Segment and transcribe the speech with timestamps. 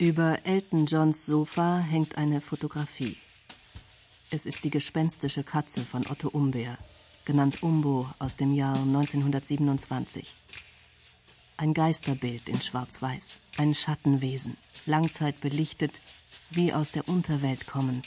[0.00, 3.16] Über Elton Johns Sofa hängt eine Fotografie.
[4.30, 6.78] Es ist die gespenstische Katze von Otto Umbeer,
[7.24, 10.36] genannt Umbo aus dem Jahr 1927.
[11.56, 14.56] Ein Geisterbild in Schwarz-Weiß, ein Schattenwesen,
[14.86, 15.98] Langzeit belichtet,
[16.50, 18.06] wie aus der Unterwelt kommend,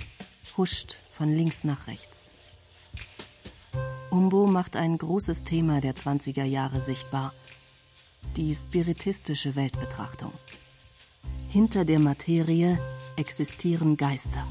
[0.55, 2.21] huscht von links nach rechts.
[4.11, 7.33] Umbo macht ein großes Thema der 20er Jahre sichtbar,
[8.37, 10.31] die spiritistische Weltbetrachtung.
[11.51, 12.79] Hinter der Materie
[13.17, 14.47] existieren Geister.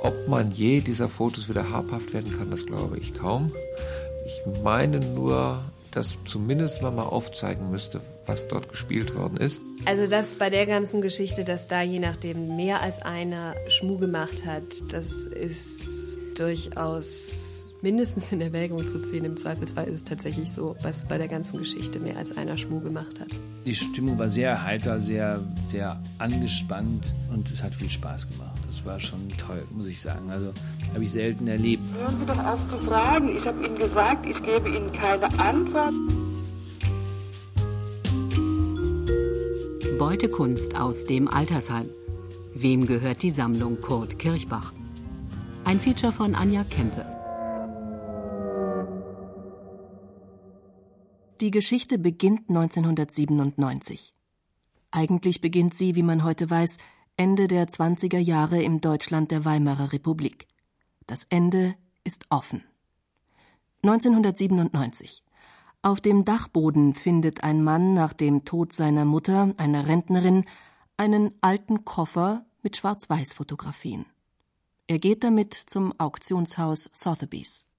[0.00, 3.52] Ob man je dieser Fotos wieder habhaft werden kann, das glaube ich kaum.
[4.24, 9.60] Ich meine nur, dass zumindest man mal aufzeigen müsste, was dort gespielt worden ist.
[9.84, 14.46] Also dass bei der ganzen Geschichte, dass da je nachdem mehr als einer Schmuh gemacht
[14.46, 17.49] hat, das ist durchaus
[17.82, 19.24] mindestens in Erwägung zu ziehen.
[19.24, 22.80] Im Zweifelsfall ist es tatsächlich so, was bei der ganzen Geschichte mehr als einer Schmuh
[22.80, 23.28] gemacht hat.
[23.66, 28.60] Die Stimmung war sehr heiter, sehr, sehr angespannt und es hat viel Spaß gemacht.
[28.66, 30.30] Das war schon toll, muss ich sagen.
[30.30, 30.52] Also
[30.92, 31.82] habe ich selten erlebt.
[31.94, 33.36] Hören Sie doch auf zu fragen.
[33.36, 35.94] Ich habe Ihnen gesagt, ich gebe Ihnen keine Antwort.
[39.98, 41.90] Beutekunst aus dem Altersheim.
[42.54, 44.72] Wem gehört die Sammlung Kurt Kirchbach?
[45.64, 47.19] Ein Feature von Anja Kempe.
[51.40, 54.12] Die Geschichte beginnt 1997.
[54.90, 56.76] Eigentlich beginnt sie, wie man heute weiß,
[57.16, 60.46] Ende der 20er Jahre im Deutschland der Weimarer Republik.
[61.06, 61.74] Das Ende
[62.04, 62.62] ist offen.
[63.82, 65.24] 1997.
[65.80, 70.44] Auf dem Dachboden findet ein Mann nach dem Tod seiner Mutter, einer Rentnerin,
[70.98, 74.04] einen alten Koffer mit Schwarz-Weiß-Fotografien.
[74.88, 77.69] Er geht damit zum Auktionshaus Sotheby's.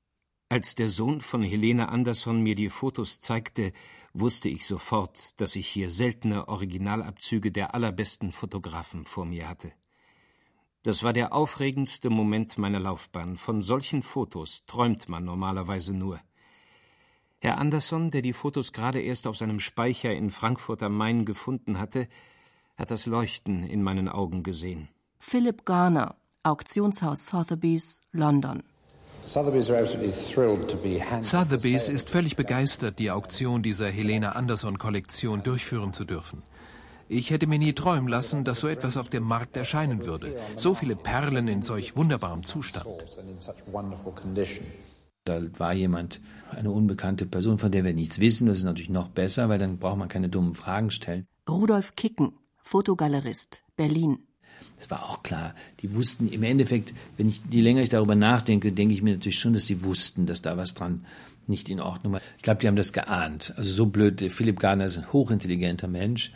[0.51, 3.71] Als der Sohn von Helene Andersson mir die Fotos zeigte,
[4.13, 9.71] wusste ich sofort, dass ich hier seltene Originalabzüge der allerbesten Fotografen vor mir hatte.
[10.83, 13.37] Das war der aufregendste Moment meiner Laufbahn.
[13.37, 16.19] Von solchen Fotos träumt man normalerweise nur.
[17.39, 21.79] Herr Andersson, der die Fotos gerade erst auf seinem Speicher in Frankfurt am Main gefunden
[21.79, 22.09] hatte,
[22.75, 24.89] hat das Leuchten in meinen Augen gesehen.
[25.17, 28.63] Philip Garner, Auktionshaus Sotheby's, London.
[29.25, 29.69] Sotheby's
[31.89, 36.43] ist völlig begeistert, die Auktion dieser Helena Anderson-Kollektion durchführen zu dürfen.
[37.07, 40.39] Ich hätte mir nie träumen lassen, dass so etwas auf dem Markt erscheinen würde.
[40.55, 42.85] So viele Perlen in solch wunderbarem Zustand.
[45.25, 48.47] Da war jemand, eine unbekannte Person, von der wir nichts wissen.
[48.47, 51.27] Das ist natürlich noch besser, weil dann braucht man keine dummen Fragen stellen.
[51.47, 52.31] Rudolf Kicken,
[52.63, 54.19] Fotogalerist, Berlin.
[54.77, 55.53] Das war auch klar.
[55.81, 59.39] Die wussten im Endeffekt, wenn ich, je länger ich darüber nachdenke, denke ich mir natürlich
[59.39, 61.05] schon, dass sie wussten, dass da was dran
[61.47, 62.21] nicht in Ordnung war.
[62.37, 63.53] Ich glaube, die haben das geahnt.
[63.57, 64.23] Also so blöd.
[64.31, 66.31] Philipp Gardner ist ein hochintelligenter Mensch.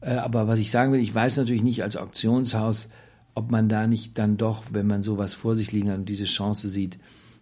[0.00, 2.88] Äh, aber was ich sagen will, ich weiß natürlich nicht als Auktionshaus,
[3.34, 6.24] ob man da nicht dann doch, wenn man sowas vor sich liegen hat und diese
[6.24, 6.98] Chance sieht,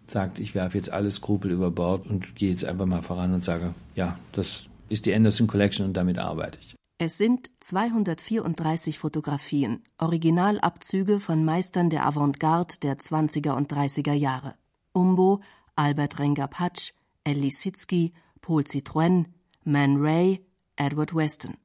[0.06, 3.44] sagt, ich werfe jetzt alle Skrupel über Bord und gehe jetzt einfach mal voran und
[3.44, 6.77] sage, ja, das ist die Anderson Collection und damit arbeite ich.
[7.00, 14.56] Es sind 234 Fotografien, Originalabzüge von Meistern der Avantgarde der 20er und 30er Jahre.
[14.92, 15.40] Umbo,
[15.76, 19.26] Albert Renger-Patsch, Ellie Sitzky, Paul Citroën,
[19.62, 20.44] Man Ray,
[20.74, 21.56] Edward Weston.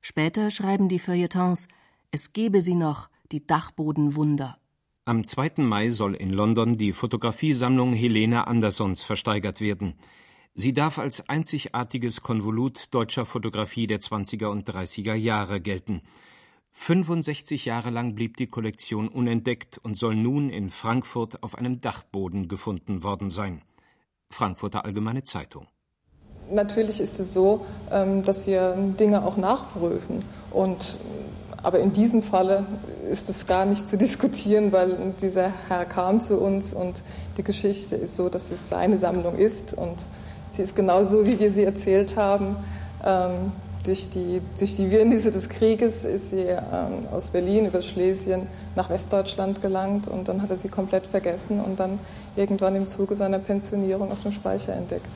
[0.00, 1.66] Später schreiben die Feuilletons,
[2.12, 4.58] es gebe sie noch, die Dachbodenwunder.
[5.04, 5.54] Am 2.
[5.64, 9.94] Mai soll in London die Fotografiesammlung Helena Andersons versteigert werden.
[10.56, 16.00] Sie darf als einzigartiges Konvolut deutscher Fotografie der 20er und 30er Jahre gelten.
[16.74, 22.46] 65 Jahre lang blieb die Kollektion unentdeckt und soll nun in Frankfurt auf einem Dachboden
[22.46, 23.62] gefunden worden sein.
[24.30, 25.66] Frankfurter Allgemeine Zeitung.
[26.52, 30.24] Natürlich ist es so, ähm, dass wir Dinge auch nachprüfen.
[30.52, 30.98] Und,
[31.64, 32.64] aber in diesem Falle
[33.10, 37.02] ist es gar nicht zu diskutieren, weil dieser Herr kam zu uns und
[37.38, 40.06] die Geschichte ist so, dass es seine Sammlung ist und
[40.56, 42.54] Sie ist genauso, wie wir sie erzählt haben.
[43.04, 43.52] Ähm,
[43.84, 48.42] durch, die, durch die Wirrnisse des Krieges ist sie ähm, aus Berlin über Schlesien
[48.76, 51.98] nach Westdeutschland gelangt und dann hat er sie komplett vergessen und dann
[52.36, 55.10] irgendwann im Zuge seiner Pensionierung auf dem Speicher entdeckt.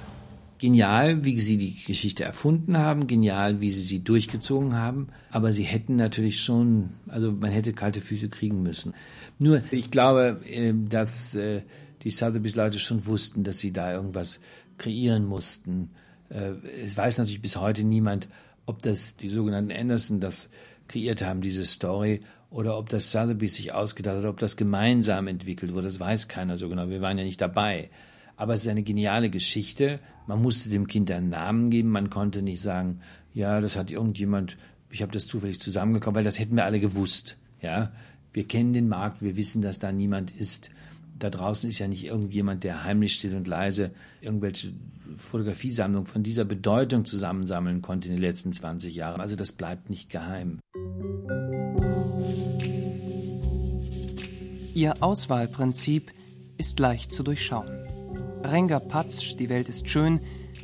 [0.59, 5.63] Genial, wie sie die Geschichte erfunden haben, genial, wie sie sie durchgezogen haben, aber sie
[5.63, 8.93] hätten natürlich schon, also man hätte kalte Füße kriegen müssen.
[9.39, 11.63] Nur, ich glaube, äh, dass äh,
[12.03, 14.41] die Sotheby's-Leute schon wussten, dass sie da irgendwas
[14.79, 15.91] kreieren mussten.
[16.31, 16.53] Äh,
[16.85, 18.29] es weiß natürlich bis heute niemand,
[18.67, 20.51] ob das die sogenannten Anderson das
[20.89, 25.73] kreiert haben, diese Story, oder ob das Sotheby's sich ausgedacht hat, ob das gemeinsam entwickelt
[25.73, 25.85] wurde.
[25.85, 26.89] Das weiß keiner so genau.
[26.89, 27.91] Wir waren ja nicht dabei.
[28.37, 30.01] Aber es ist eine geniale Geschichte.
[30.27, 31.91] Man musste dem Kind einen Namen geben.
[31.91, 33.01] Man konnte nicht sagen,
[33.35, 34.57] ja, das hat irgendjemand,
[34.91, 37.37] ich habe das zufällig zusammengekauft, weil das hätten wir alle gewusst.
[37.61, 37.93] Ja,
[38.33, 40.71] wir kennen den Markt, wir wissen, dass da niemand ist.
[41.19, 44.73] Da draußen ist ja nicht irgendjemand, der heimlich still und leise irgendwelche
[45.17, 49.21] Fotografiesammlung von dieser Bedeutung zusammensammeln konnte in den letzten 20 Jahren.
[49.21, 50.61] Also das bleibt nicht geheim.
[54.75, 56.13] Ihr Auswahlprinzip
[56.57, 57.69] ist leicht zu durchschauen.
[58.45, 60.21] Renger Patsch, Die Welt ist schön,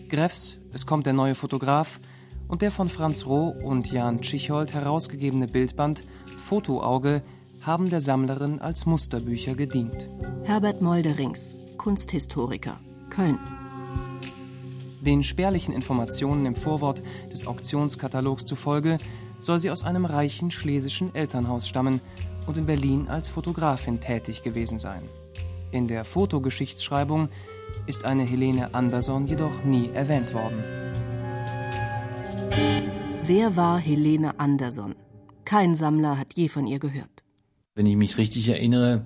[0.09, 2.01] Greffs, Es kommt der neue Fotograf
[2.47, 6.05] und der von Franz Roh und Jan Tschichold herausgegebene Bildband
[6.45, 7.23] Fotoauge
[7.67, 10.11] haben der Sammlerin als Musterbücher gedient.
[10.45, 12.79] Herbert Molderings, Kunsthistoriker,
[13.09, 13.39] Köln.
[15.01, 17.03] Den spärlichen Informationen im Vorwort
[17.33, 18.99] des Auktionskatalogs zufolge
[19.41, 22.01] soll sie aus einem reichen schlesischen Elternhaus stammen
[22.47, 25.03] und in Berlin als Fotografin tätig gewesen sein.
[25.71, 27.29] In der Fotogeschichtsschreibung
[27.87, 30.63] ist eine Helene Anderson jedoch nie erwähnt worden.
[33.25, 34.95] Wer war Helene Anderson?
[35.45, 37.24] Kein Sammler hat je von ihr gehört.
[37.77, 39.03] Wenn ich mich richtig erinnere,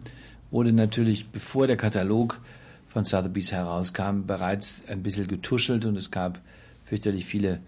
[0.51, 2.39] wurde natürlich, bevor der Katalog
[2.87, 6.43] von Sotheby's herauskam, bereits ein bisschen getuschelt und es gab
[6.85, 7.61] fürchterlich viele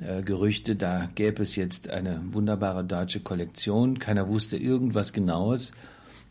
[0.00, 4.00] äh, Gerüchte, da gäbe es jetzt eine wunderbare deutsche Kollektion.
[4.00, 5.70] Keiner wusste irgendwas Genaues.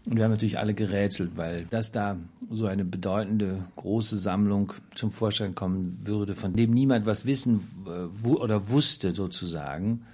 [0.06, 2.18] Und wir haben natürlich alle gerätselt, weil dass da
[2.52, 8.28] so eine bedeutende große Sammlung zum Vorschein kommen würde, von dem niemand was wissen äh,
[8.28, 10.06] oder wusste sozusagen,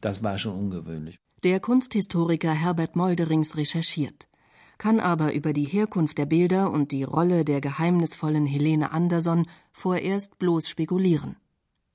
[0.00, 1.20] das war schon ungewöhnlich.
[1.42, 4.28] Der Kunsthistoriker Herbert Molderings recherchiert,
[4.76, 10.38] kann aber über die Herkunft der Bilder und die Rolle der geheimnisvollen Helene Anderson vorerst
[10.38, 11.36] bloß spekulieren.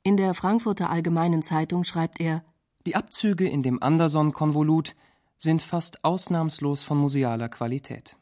[0.01, 2.44] In der Frankfurter Allgemeinen Zeitung schreibt er
[2.88, 4.95] Die Abzüge in dem Anderson-Konvolut
[5.38, 8.18] sind fast ausnahmslos von musealer Qualität.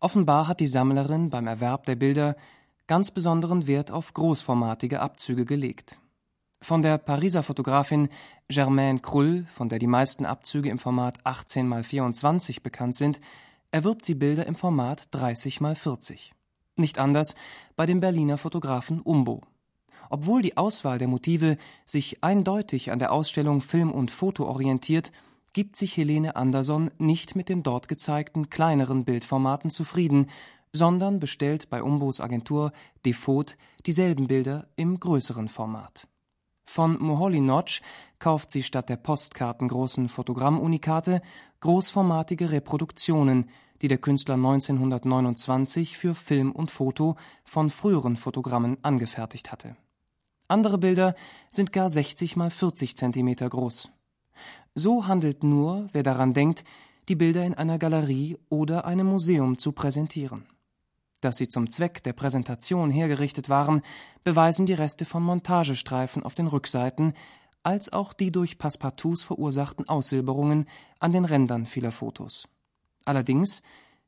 [0.00, 2.36] Offenbar hat die Sammlerin beim Erwerb der Bilder
[2.86, 5.98] ganz besonderen Wert auf großformatige Abzüge gelegt.
[6.62, 8.08] Von der Pariser Fotografin
[8.46, 13.20] Germaine Krull, von der die meisten Abzüge im Format 18 x 24 bekannt sind,
[13.72, 16.32] erwirbt sie Bilder im Format 30 x 40.
[16.76, 17.34] Nicht anders
[17.74, 19.42] bei dem Berliner Fotografen Umbo.
[20.08, 25.10] Obwohl die Auswahl der Motive sich eindeutig an der Ausstellung Film und Foto orientiert,
[25.52, 30.28] gibt sich Helene Anderson nicht mit den dort gezeigten kleineren Bildformaten zufrieden,
[30.72, 32.72] sondern bestellt bei Umbos Agentur
[33.04, 36.06] Default dieselben Bilder im größeren Format.
[36.74, 37.82] Von Moholy Notch
[38.18, 41.22] kauft sie statt der postkartengroßen Fotogrammunikate
[41.60, 43.48] großformatige Reproduktionen,
[43.80, 49.76] die der Künstler 1929 für Film und Foto von früheren Fotogrammen angefertigt hatte
[50.52, 51.14] andere Bilder
[51.48, 53.88] sind gar 60 mal 40 Zentimeter groß.
[54.74, 56.64] So handelt nur, wer daran denkt,
[57.08, 60.46] die Bilder in einer Galerie oder einem Museum zu präsentieren.
[61.22, 63.80] Dass sie zum Zweck der Präsentation hergerichtet waren,
[64.24, 67.14] beweisen die Reste von Montagestreifen auf den Rückseiten,
[67.62, 70.66] als auch die durch Passepartouts verursachten Aussilberungen
[70.98, 72.48] an den Rändern vieler Fotos.
[73.04, 73.62] Allerdings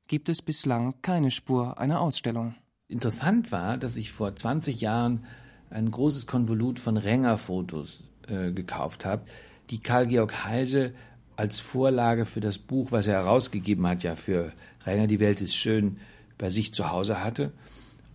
[0.08, 2.56] gibt es bislang keine Spur einer Ausstellung.
[2.88, 5.24] Interessant war, dass ich vor 20 Jahren
[5.70, 9.24] ein großes Konvolut von Ränger-Fotos äh, gekauft habe,
[9.70, 10.92] die Karl-Georg Heise
[11.36, 14.52] als Vorlage für das Buch, was er herausgegeben hat, ja für
[14.84, 15.98] Ränger, die Welt ist schön,
[16.38, 17.52] bei sich zu Hause hatte.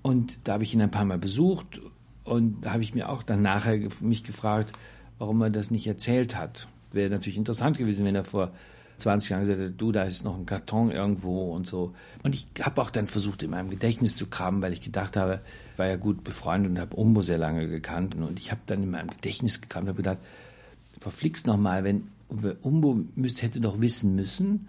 [0.01, 1.81] Und da habe ich ihn ein paar Mal besucht
[2.24, 4.73] und da habe ich mir auch dann nachher mich gefragt,
[5.18, 6.68] warum er das nicht erzählt hat.
[6.92, 8.52] Wäre natürlich interessant gewesen, wenn er vor
[8.99, 11.94] 20 Jahren gesagt hat, du, da ist noch ein Karton irgendwo und so.
[12.23, 15.42] Und ich habe auch dann versucht, in meinem Gedächtnis zu kramen, weil ich gedacht habe,
[15.73, 18.16] ich war ja gut befreundet und habe Umbo sehr lange gekannt.
[18.16, 20.18] Und ich habe dann in meinem Gedächtnis gekramt und habe gedacht,
[20.99, 22.07] verflixt nochmal, wenn
[22.61, 24.68] Umbo müsste, hätte doch wissen müssen,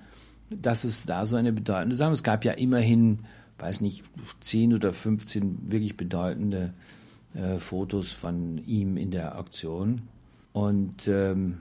[0.51, 3.21] dass es da so eine bedeutende Sache Es gab ja immerhin,
[3.61, 4.05] weiß nicht,
[4.41, 6.75] 10 oder 15 wirklich bedeutende
[7.35, 10.03] äh, Fotos von ihm in der Auktion.
[10.53, 11.59] Und ähm,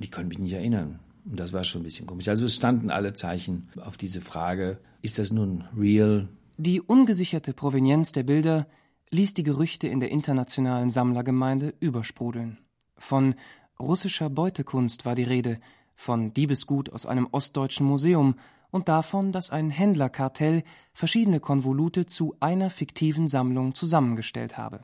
[0.00, 0.98] ich konnte mich nicht erinnern.
[1.24, 2.28] Und das war schon ein bisschen komisch.
[2.28, 6.28] Also es standen alle Zeichen auf diese Frage, ist das nun real?
[6.56, 8.66] Die ungesicherte Provenienz der Bilder
[9.10, 12.58] ließ die Gerüchte in der internationalen Sammlergemeinde übersprudeln.
[12.96, 13.34] Von
[13.78, 15.58] russischer Beutekunst war die Rede,
[15.94, 18.36] von Diebesgut aus einem ostdeutschen Museum
[18.72, 24.80] und davon, dass ein Händlerkartell verschiedene Konvolute zu einer fiktiven Sammlung zusammengestellt habe.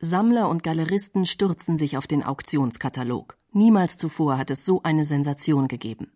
[0.00, 3.36] Sammler und Galeristen stürzen sich auf den Auktionskatalog.
[3.52, 6.12] Niemals zuvor hat es so eine Sensation gegeben.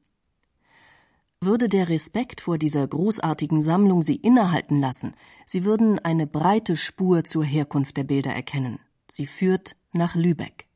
[1.41, 5.14] Würde der Respekt vor dieser großartigen Sammlung sie innehalten lassen,
[5.47, 8.79] sie würden eine breite Spur zur Herkunft der Bilder erkennen.
[9.11, 10.67] Sie führt nach Lübeck.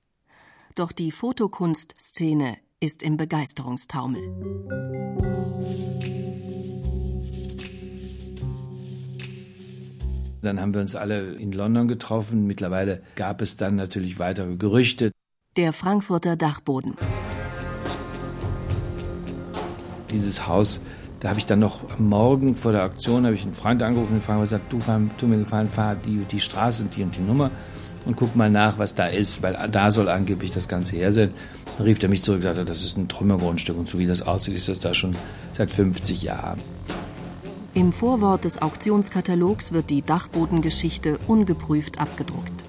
[0.74, 4.22] Doch die Fotokunstszene ist im Begeisterungstaumel.
[10.46, 12.46] Dann haben wir uns alle in London getroffen.
[12.46, 15.10] Mittlerweile gab es dann natürlich weitere Gerüchte.
[15.56, 16.94] Der Frankfurter Dachboden.
[20.12, 20.80] Dieses Haus,
[21.18, 24.12] da habe ich dann noch am Morgen vor der Auktion habe ich einen Freund angerufen
[24.12, 27.16] und gefragt, gesagt, du fahr, tu mir gefallen, fahr die, die Straße und die und
[27.16, 27.50] die Nummer
[28.04, 31.32] und guck mal nach, was da ist, weil da soll angeblich das Ganze her sein.
[31.76, 34.22] Dann rief er mich zurück und sagte, das ist ein Trümmergrundstück und so wie das
[34.22, 35.16] aussieht, ist das da schon
[35.54, 36.60] seit 50 Jahren.
[37.76, 42.64] Im Vorwort des Auktionskatalogs wird die Dachbodengeschichte ungeprüft abgedruckt.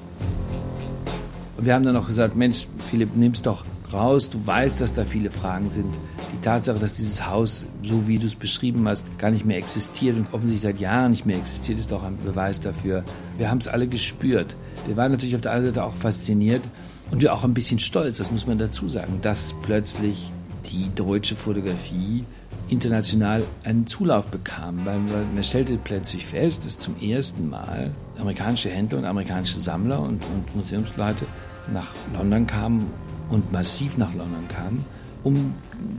[1.57, 5.31] Wir haben dann auch gesagt, Mensch, Philipp, nimm's doch raus, du weißt, dass da viele
[5.31, 5.95] Fragen sind.
[6.33, 10.17] Die Tatsache, dass dieses Haus, so wie du es beschrieben hast, gar nicht mehr existiert
[10.17, 13.05] und offensichtlich seit Jahren nicht mehr existiert, ist doch ein Beweis dafür.
[13.37, 14.57] Wir haben es alle gespürt.
[14.87, 16.63] Wir waren natürlich auf der anderen Seite auch fasziniert
[17.11, 20.33] und wir auch ein bisschen stolz, das muss man dazu sagen, dass plötzlich
[20.65, 22.25] die deutsche Fotografie
[22.69, 28.99] international einen Zulauf bekam, weil man stellte plötzlich fest, dass zum ersten Mal amerikanische Händler
[28.99, 31.25] und amerikanische Sammler und, und Museumsleute
[31.71, 32.87] nach London kamen
[33.29, 34.85] und massiv nach London kamen,
[35.23, 35.53] um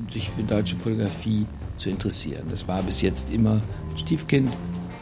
[0.09, 2.47] sich für deutsche Fotografie zu interessieren.
[2.51, 3.61] Das war bis jetzt immer
[3.97, 4.51] Stiefkind.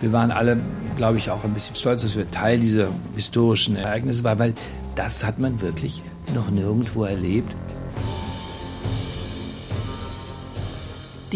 [0.00, 0.58] Wir waren alle,
[0.96, 4.54] glaube ich, auch ein bisschen stolz, dass wir Teil dieser historischen Ereignisse waren, weil
[4.94, 6.02] das hat man wirklich
[6.34, 7.54] noch nirgendwo erlebt.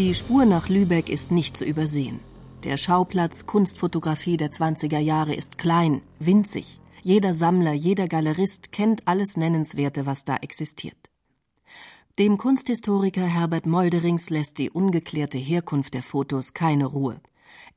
[0.01, 2.21] Die Spur nach Lübeck ist nicht zu übersehen.
[2.63, 6.79] Der Schauplatz Kunstfotografie der 20er Jahre ist klein, winzig.
[7.03, 11.11] Jeder Sammler, jeder Galerist kennt alles Nennenswerte, was da existiert.
[12.17, 17.21] Dem Kunsthistoriker Herbert Molderings lässt die ungeklärte Herkunft der Fotos keine Ruhe.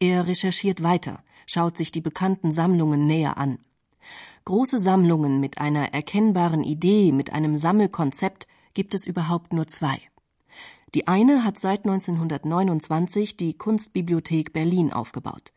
[0.00, 3.58] Er recherchiert weiter, schaut sich die bekannten Sammlungen näher an.
[4.46, 10.00] Große Sammlungen mit einer erkennbaren Idee, mit einem Sammelkonzept gibt es überhaupt nur zwei.
[10.94, 15.52] Die eine hat seit 1929 die Kunstbibliothek Berlin aufgebaut.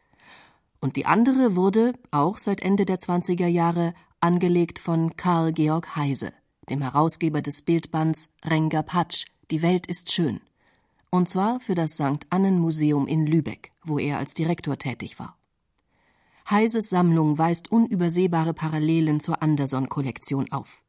[0.79, 6.33] Und die andere wurde, auch seit Ende der 20er Jahre, angelegt von Karl Georg Heise,
[6.69, 10.41] dem Herausgeber des Bildbands Renger Patsch, Die Welt ist schön.
[11.11, 12.25] Und zwar für das St.
[12.31, 15.37] Annen Museum in Lübeck, wo er als Direktor tätig war.
[16.49, 20.81] Heises Sammlung weist unübersehbare Parallelen zur Anderson-Kollektion auf.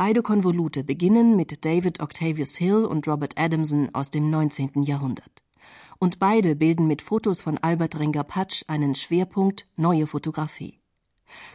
[0.00, 4.82] Beide Konvolute beginnen mit David Octavius Hill und Robert Adamson aus dem 19.
[4.82, 5.42] Jahrhundert.
[5.98, 10.80] Und beide bilden mit Fotos von Albert Renger-Patsch einen Schwerpunkt neue Fotografie.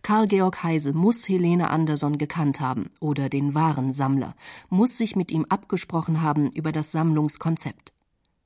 [0.03, 4.35] Karl Georg Heise muss Helene Anderson gekannt haben oder den wahren Sammler,
[4.69, 7.93] muss sich mit ihm abgesprochen haben über das Sammlungskonzept.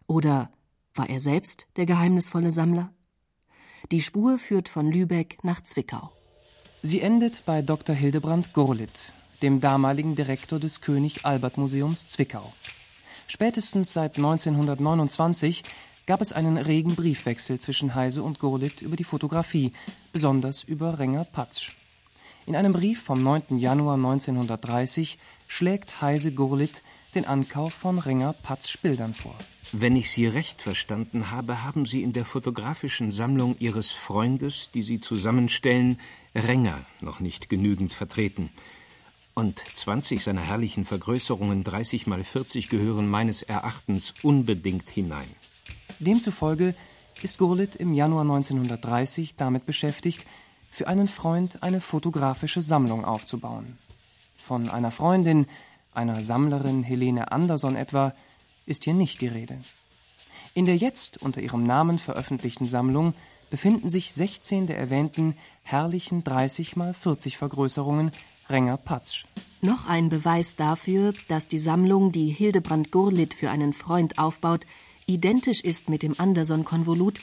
[0.07, 0.49] Oder
[0.95, 2.93] war er selbst der geheimnisvolle Sammler?
[3.91, 6.09] Die Spur führt von Lübeck nach Zwickau.
[6.81, 7.93] Sie endet bei Dr.
[7.93, 12.53] Hildebrand Gurlitt, dem damaligen Direktor des König Albert Museums Zwickau.
[13.27, 15.63] Spätestens seit 1929
[16.05, 19.73] gab es einen regen Briefwechsel zwischen Heise und Gurlitt über die Fotografie,
[20.11, 21.73] besonders über Renger Patsch.
[22.47, 23.59] In einem Brief vom 9.
[23.59, 26.81] Januar 1930 schlägt Heise Gurlitt
[27.13, 29.35] den Ankauf von Renger Patsch Bildern vor.
[29.71, 34.81] Wenn ich Sie recht verstanden habe, haben Sie in der fotografischen Sammlung Ihres Freundes, die
[34.81, 35.99] Sie zusammenstellen,
[36.33, 38.49] Renger noch nicht genügend vertreten.
[39.39, 45.29] Und 20 seiner herrlichen Vergrößerungen, 30 mal 40, gehören meines Erachtens unbedingt hinein.
[45.99, 46.75] Demzufolge
[47.21, 50.25] ist Gurlitt im Januar 1930 damit beschäftigt,
[50.69, 53.77] für einen Freund eine fotografische Sammlung aufzubauen.
[54.35, 55.47] Von einer Freundin,
[55.93, 58.13] einer Sammlerin Helene Anderson etwa,
[58.65, 59.57] ist hier nicht die Rede.
[60.53, 63.13] In der jetzt unter ihrem Namen veröffentlichten Sammlung
[63.49, 68.11] befinden sich 16 der erwähnten herrlichen 30 mal 40 Vergrößerungen
[68.49, 69.25] Renger Patsch.
[69.61, 74.65] Noch ein Beweis dafür, dass die Sammlung, die Hildebrand Gurlitt für einen Freund aufbaut,
[75.05, 77.19] identisch ist mit dem Anderson-Konvolut,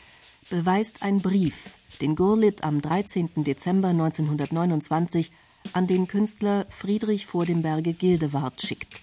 [0.51, 1.55] beweist ein Brief,
[2.01, 3.45] den Gurlitt am 13.
[3.45, 5.33] Dezember 1929
[5.73, 9.01] an den Künstler Friedrich vor dem Berge Gildewart schickt.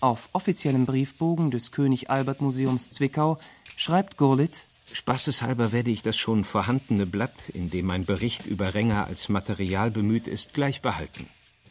[0.00, 3.38] Auf offiziellem Briefbogen des König Albert Museums Zwickau
[3.76, 9.06] schreibt Gurlitt Spaßeshalber werde ich das schon vorhandene Blatt, in dem ein Bericht über Renger
[9.06, 11.28] als Material bemüht ist, gleich behalten.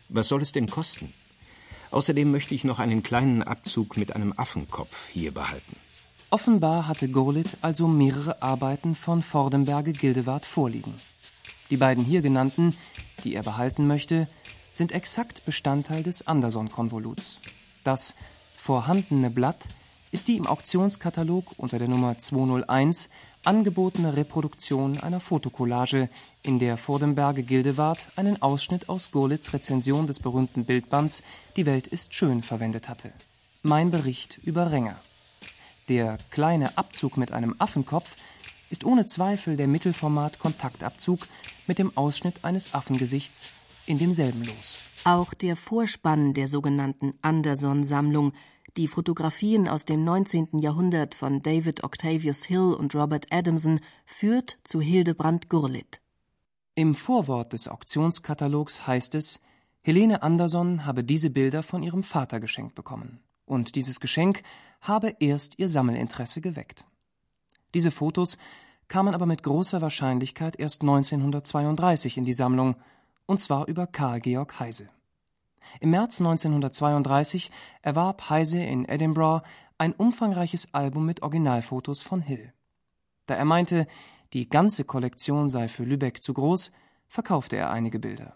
[0.09, 1.13] Was soll es denn kosten?
[1.91, 5.75] Außerdem möchte ich noch einen kleinen Abzug mit einem Affenkopf hier behalten.
[6.31, 10.93] Offenbar hatte Gurlitt also mehrere Arbeiten von Vordenberge Gildewart vorliegen.
[11.69, 12.75] Die beiden hier genannten,
[13.23, 14.27] die er behalten möchte,
[14.73, 17.37] sind exakt Bestandteil des Anderson-Konvoluts.
[17.83, 18.15] Das
[18.57, 19.65] vorhandene Blatt
[20.11, 23.09] ist die im Auktionskatalog unter der Nummer 201
[23.43, 26.09] angebotene Reproduktion einer Fotokollage,
[26.43, 31.23] in der Vordenberge Gildewart einen Ausschnitt aus Gurlitz Rezension des berühmten Bildbands
[31.55, 33.11] Die Welt ist schön verwendet hatte.
[33.61, 34.95] Mein Bericht über Renger.
[35.89, 38.15] Der kleine Abzug mit einem Affenkopf
[38.69, 41.27] ist ohne Zweifel der Mittelformat-Kontaktabzug
[41.67, 43.51] mit dem Ausschnitt eines Affengesichts
[43.85, 44.77] in demselben Los.
[45.05, 48.33] Auch der Vorspann der sogenannten Anderson-Sammlung,
[48.79, 50.57] die Fotografien aus dem 19.
[50.59, 55.99] Jahrhundert von David Octavius Hill und Robert Adamson, führt zu Hildebrand Gurlitt.
[56.75, 59.41] Im Vorwort des Auktionskatalogs heißt es,
[59.81, 63.19] Helene Anderson habe diese Bilder von ihrem Vater geschenkt bekommen.
[63.43, 64.43] Und dieses Geschenk
[64.79, 66.85] habe erst ihr Sammelinteresse geweckt.
[67.73, 68.37] Diese Fotos
[68.87, 72.77] kamen aber mit großer Wahrscheinlichkeit erst 1932 in die Sammlung,
[73.25, 74.87] und zwar über Karl Georg Heise.
[75.79, 77.51] Im März 1932
[77.81, 79.43] erwarb Heise in Edinburgh
[79.77, 82.53] ein umfangreiches Album mit Originalfotos von Hill.
[83.25, 83.87] Da er meinte,
[84.33, 86.71] die ganze Kollektion sei für Lübeck zu groß,
[87.07, 88.35] verkaufte er einige Bilder.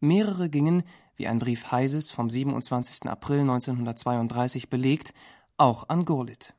[0.00, 0.84] Mehrere gingen,
[1.16, 3.08] wie ein Brief Heises vom 27.
[3.10, 5.12] April 1932 belegt,
[5.56, 6.54] auch an Gurlitt.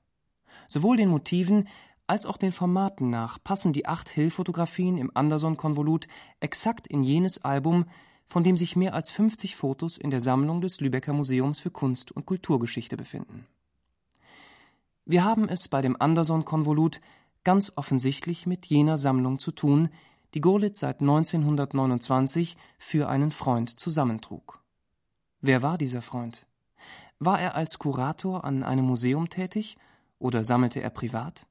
[0.67, 1.67] Sowohl den Motiven
[2.05, 6.07] als auch den Formaten nach passen die acht Hill-Fotografien im Anderson-Konvolut
[6.39, 7.85] exakt in jenes Album,
[8.29, 12.11] von dem sich mehr als 50 Fotos in der Sammlung des Lübecker Museums für Kunst
[12.11, 13.45] und Kulturgeschichte befinden.
[15.05, 17.01] Wir haben es bei dem Anderson-Konvolut
[17.43, 19.89] ganz offensichtlich mit jener Sammlung zu tun,
[20.35, 24.61] die Gurlitt seit 1929 für einen Freund zusammentrug.
[25.41, 26.45] Wer war dieser Freund?
[27.17, 29.77] War er als Kurator an einem Museum tätig
[30.19, 31.47] oder sammelte er privat?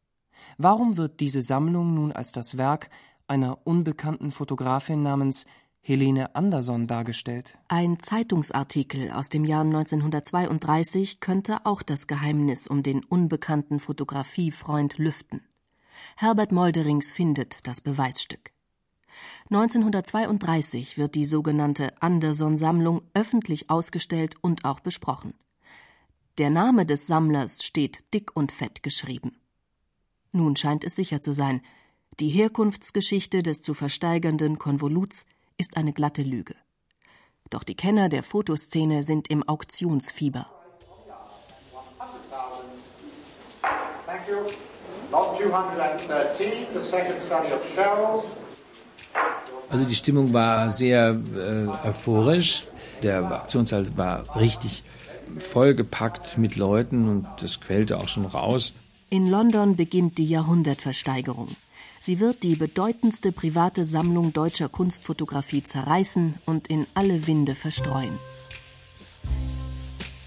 [0.57, 2.91] Warum wird diese Sammlung nun als das Werk
[3.27, 5.47] einer unbekannten Fotografin namens
[5.81, 7.57] Helene Anderson dargestellt?
[7.69, 15.43] Ein Zeitungsartikel aus dem Jahr 1932 könnte auch das Geheimnis um den unbekannten Fotografiefreund lüften.
[16.17, 18.53] Herbert Molderings findet das Beweisstück.
[19.51, 25.35] 1932 wird die sogenannte Anderson-Sammlung öffentlich ausgestellt und auch besprochen.
[26.39, 29.41] Der Name des Sammlers steht dick und fett geschrieben.
[30.33, 31.63] Nun scheint es sicher zu sein,
[32.21, 35.25] die Herkunftsgeschichte des zu versteigernden Konvoluts
[35.59, 36.55] ist eine glatte Lüge.
[37.51, 40.47] Doch die Kenner der Fotoszene sind im Auktionsfieber.
[49.71, 52.67] Also die Stimmung war sehr äh, euphorisch.
[53.03, 54.83] Der Auktionssaal war richtig
[55.39, 58.73] vollgepackt mit Leuten und das quälte auch schon raus.
[59.11, 61.49] In London beginnt die Jahrhundertversteigerung.
[62.01, 68.19] Sie wird die bedeutendste private Sammlung deutscher Kunstfotografie zerreißen und in alle Winde verstreuen.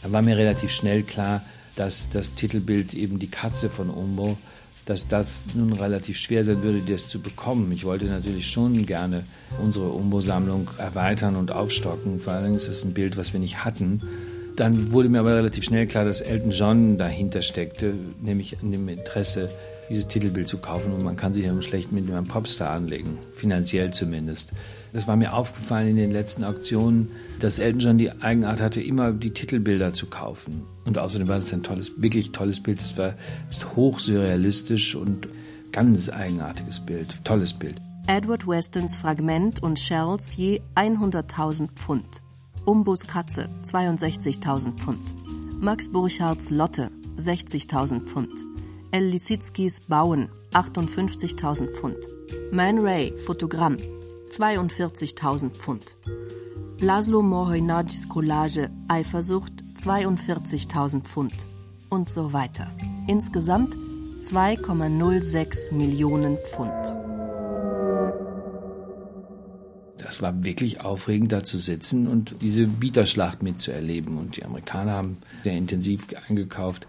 [0.03, 1.43] Da war mir relativ schnell klar,
[1.75, 4.37] dass das Titelbild eben die Katze von Umbo,
[4.85, 7.71] dass das nun relativ schwer sein würde, das zu bekommen.
[7.71, 9.23] Ich wollte natürlich schon gerne
[9.61, 12.19] unsere Umbo-Sammlung erweitern und aufstocken.
[12.19, 14.01] Vor allem ist es ein Bild, was wir nicht hatten.
[14.55, 18.89] Dann wurde mir aber relativ schnell klar, dass Elton John dahinter steckte, nämlich an dem
[18.89, 19.49] Interesse,
[19.91, 20.93] dieses Titelbild zu kaufen.
[20.93, 24.51] Und man kann sich ja schlecht mit einem Popstar anlegen, finanziell zumindest.
[24.93, 29.11] Das war mir aufgefallen in den letzten Auktionen, dass Elton John die Eigenart hatte, immer
[29.11, 30.63] die Titelbilder zu kaufen.
[30.85, 32.79] Und außerdem war das ein tolles, wirklich tolles Bild.
[32.79, 33.15] Es war
[33.49, 35.27] ist hochsurrealistisch und
[35.71, 37.75] ganz eigenartiges Bild, tolles Bild.
[38.07, 42.21] Edward Westons Fragment und Shells je 100.000 Pfund.
[42.65, 44.99] Umbus Katze 62.000 Pfund.
[45.61, 48.50] Max Burchards Lotte 60.000 Pfund.
[48.93, 51.95] El Lisitzkis Bauen 58.000 Pfund.
[52.51, 53.77] Man Ray Fotogramm
[54.33, 55.95] 42.000 Pfund.
[56.81, 61.33] Laszlo Mohoinadis Collage Eifersucht 42.000 Pfund.
[61.89, 62.67] Und so weiter.
[63.07, 63.77] Insgesamt
[64.23, 66.73] 2,06 Millionen Pfund.
[69.99, 74.17] Das war wirklich aufregend, da zu sitzen und diese Bieterschlacht mitzuerleben.
[74.17, 76.87] Und die Amerikaner haben sehr intensiv eingekauft.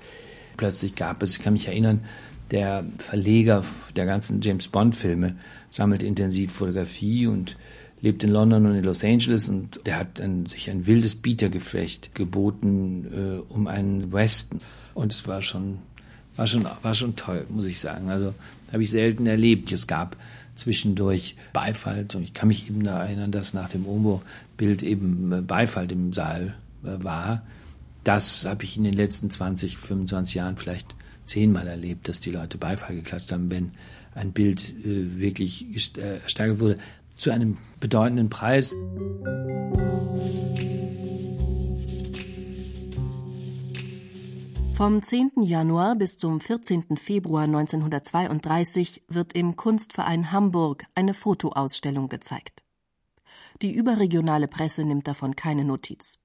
[0.56, 2.00] Plötzlich gab es, ich kann mich erinnern,
[2.50, 3.64] der Verleger
[3.96, 5.36] der ganzen James Bond-Filme
[5.70, 7.56] sammelt intensiv Fotografie und
[8.02, 12.14] lebt in London und in Los Angeles und der hat ein, sich ein wildes Bietergeflecht
[12.14, 14.60] geboten äh, um einen Weston.
[14.92, 15.78] Und es war schon,
[16.36, 18.10] war schon, war schon toll, muss ich sagen.
[18.10, 18.34] Also
[18.72, 19.70] habe ich selten erlebt.
[19.72, 20.16] Es gab
[20.56, 22.06] zwischendurch Beifall.
[22.12, 26.54] Und ich kann mich eben erinnern, dass nach dem Ombo-Bild eben äh, Beifall im Saal
[26.84, 27.42] äh, war.
[28.04, 32.58] Das habe ich in den letzten 20, 25 Jahren vielleicht zehnmal erlebt, dass die Leute
[32.58, 33.72] Beifall geklatscht haben, wenn
[34.14, 36.78] ein Bild äh, wirklich ersteigert wurde
[37.14, 38.74] zu einem bedeutenden Preis.
[44.74, 45.30] Vom 10.
[45.42, 46.96] Januar bis zum 14.
[46.96, 52.64] Februar 1932 wird im Kunstverein Hamburg eine Fotoausstellung gezeigt.
[53.60, 56.21] Die überregionale Presse nimmt davon keine Notiz.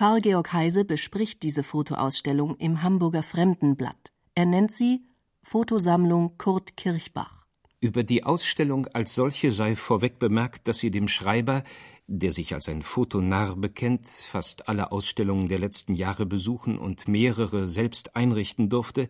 [0.00, 4.12] Karl Georg Heise bespricht diese Fotoausstellung im Hamburger Fremdenblatt.
[4.34, 5.02] Er nennt sie
[5.42, 7.44] Fotosammlung Kurt Kirchbach.
[7.80, 11.64] Über die Ausstellung als solche sei vorweg bemerkt, dass sie dem Schreiber,
[12.06, 17.68] der sich als ein Fotonarr bekennt, fast alle Ausstellungen der letzten Jahre besuchen und mehrere
[17.68, 19.06] selbst einrichten durfte,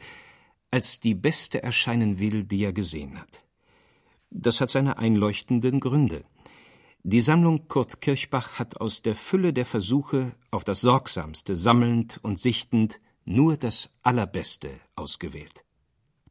[0.72, 3.44] als die beste erscheinen will, die er gesehen hat.
[4.31, 6.24] Das hat seine einleuchtenden Gründe.
[7.02, 12.38] Die Sammlung Kurt Kirchbach hat aus der Fülle der Versuche, auf das Sorgsamste sammelnd und
[12.38, 15.64] sichtend, nur das Allerbeste ausgewählt.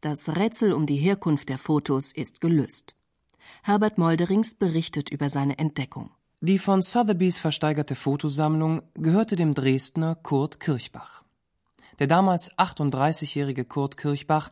[0.01, 2.95] Das Rätsel um die Herkunft der Fotos ist gelöst.
[3.63, 6.12] Herbert Molderings berichtet über seine Entdeckung.
[6.39, 11.23] Die von Sotheby's versteigerte Fotosammlung gehörte dem Dresdner Kurt Kirchbach.
[11.97, 14.49] Der damals 38-jährige Kurt Kirchbach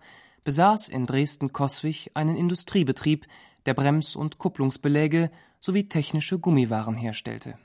[0.48, 3.28] besaß in Dresden-Coswig einen Industriebetrieb,
[3.66, 5.30] der Brems- und Kupplungsbeläge
[5.60, 7.56] sowie technische Gummiwaren herstellte.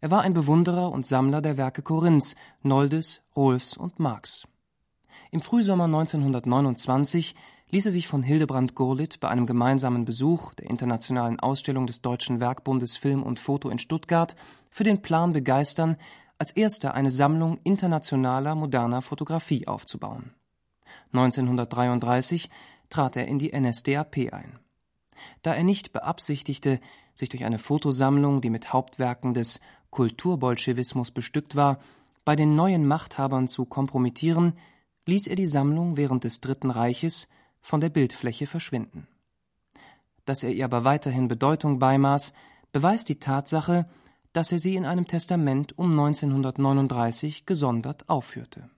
[0.00, 4.48] Er war ein Bewunderer und Sammler der Werke Korinths, Noldes, Rohlfs und Marx.
[5.30, 7.34] Im Frühsommer 1929
[7.68, 12.40] ließ er sich von Hildebrand Gurlitt bei einem gemeinsamen Besuch der Internationalen Ausstellung des Deutschen
[12.40, 14.36] Werkbundes Film und Foto in Stuttgart
[14.70, 15.98] für den Plan begeistern,
[16.38, 20.30] als erster eine Sammlung internationaler moderner Fotografie aufzubauen.
[21.12, 22.50] 1933
[22.90, 24.58] trat er in die NSDAP ein.
[25.42, 26.80] Da er nicht beabsichtigte,
[27.14, 31.78] sich durch eine Fotosammlung, die mit Hauptwerken des Kulturbolschewismus bestückt war,
[32.24, 34.54] bei den neuen Machthabern zu kompromittieren,
[35.06, 37.28] ließ er die Sammlung während des Dritten Reiches
[37.60, 39.06] von der Bildfläche verschwinden.
[40.24, 42.32] Dass er ihr aber weiterhin Bedeutung beimaß,
[42.72, 43.88] beweist die Tatsache,
[44.32, 48.68] dass er sie in einem Testament um 1939 gesondert aufführte.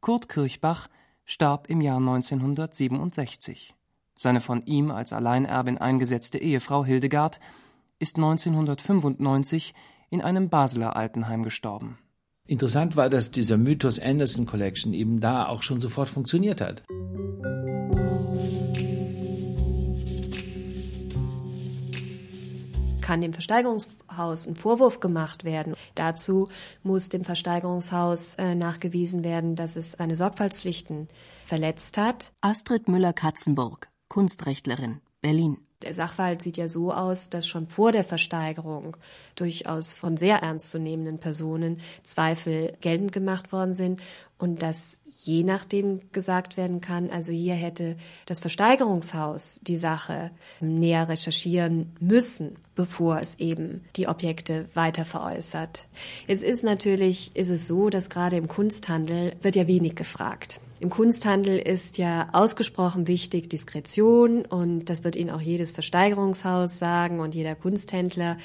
[0.00, 0.88] Kurt Kirchbach
[1.28, 3.74] starb im Jahr 1967.
[4.16, 7.38] Seine von ihm als Alleinerbin eingesetzte Ehefrau Hildegard
[7.98, 9.74] ist 1995
[10.08, 11.98] in einem Basler Altenheim gestorben.
[12.46, 16.82] Interessant war, dass dieser Mythos Anderson Collection eben da auch schon sofort funktioniert hat.
[23.08, 25.74] Kann dem Versteigerungshaus ein Vorwurf gemacht werden.
[25.94, 26.50] Dazu
[26.82, 31.08] muss dem Versteigerungshaus äh, nachgewiesen werden, dass es seine Sorgfaltspflichten
[31.46, 32.32] verletzt hat.
[32.42, 35.56] Astrid Müller-Katzenburg, Kunstrechtlerin, Berlin.
[35.82, 38.96] Der Sachverhalt sieht ja so aus, dass schon vor der Versteigerung
[39.36, 44.00] durchaus von sehr ernstzunehmenden Personen Zweifel geltend gemacht worden sind
[44.38, 51.08] und dass je nachdem gesagt werden kann, also hier hätte das Versteigerungshaus die Sache näher
[51.08, 55.88] recherchieren müssen, bevor es eben die Objekte weiter veräußert.
[56.26, 60.60] Jetzt ist natürlich, ist es so, dass gerade im Kunsthandel wird ja wenig gefragt.
[60.80, 67.18] Im Kunsthandel ist ja ausgesprochen wichtig Diskretion und das wird Ihnen auch jedes Versteigerungshaus sagen
[67.18, 68.36] und jeder Kunsthändler.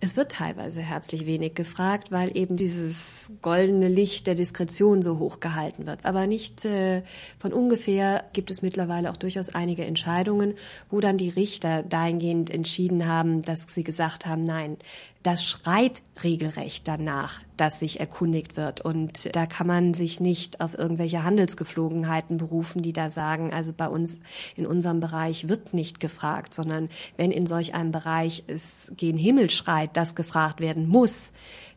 [0.00, 5.40] Es wird teilweise herzlich wenig gefragt, weil eben dieses goldene Licht der Diskretion so hoch
[5.40, 6.06] gehalten wird.
[6.06, 7.02] Aber nicht äh,
[7.38, 10.54] von ungefähr gibt es mittlerweile auch durchaus einige Entscheidungen,
[10.90, 14.78] wo dann die Richter dahingehend entschieden haben, dass sie gesagt haben, nein,
[15.22, 18.80] das schreit regelrecht danach, dass sich erkundigt wird.
[18.80, 23.88] Und da kann man sich nicht auf irgendwelche Handelsgeflogenheiten berufen, die da sagen, also bei
[23.88, 24.18] uns
[24.56, 29.50] in unserem Bereich wird nicht gefragt, sondern wenn in solch einem Bereich es gen Himmel
[29.50, 31.32] schreit, dass gefragt werden muss,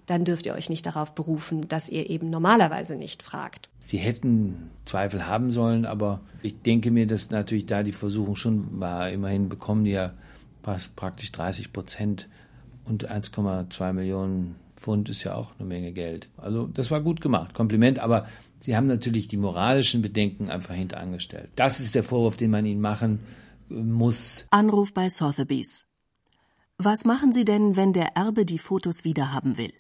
[0.05, 3.69] dann dürft ihr euch nicht darauf berufen, dass ihr eben normalerweise nicht fragt.
[3.79, 8.79] Sie hätten Zweifel haben sollen, aber ich denke mir, dass natürlich da die Versuchung schon
[8.79, 9.09] war.
[9.09, 10.13] Immerhin bekommen die ja
[10.95, 12.27] praktisch 30 Prozent
[12.85, 16.29] und 1,2 Millionen Pfund ist ja auch eine Menge Geld.
[16.37, 18.27] Also das war gut gemacht, Kompliment, aber
[18.59, 21.49] sie haben natürlich die moralischen Bedenken einfach hinterangestellt.
[21.55, 23.19] Das ist der Vorwurf, den man ihnen machen
[23.69, 24.45] äh, muss.
[24.49, 25.87] Anruf bei Sotheby's.
[26.77, 29.71] Was machen Sie denn, wenn der Erbe die Fotos wiederhaben will?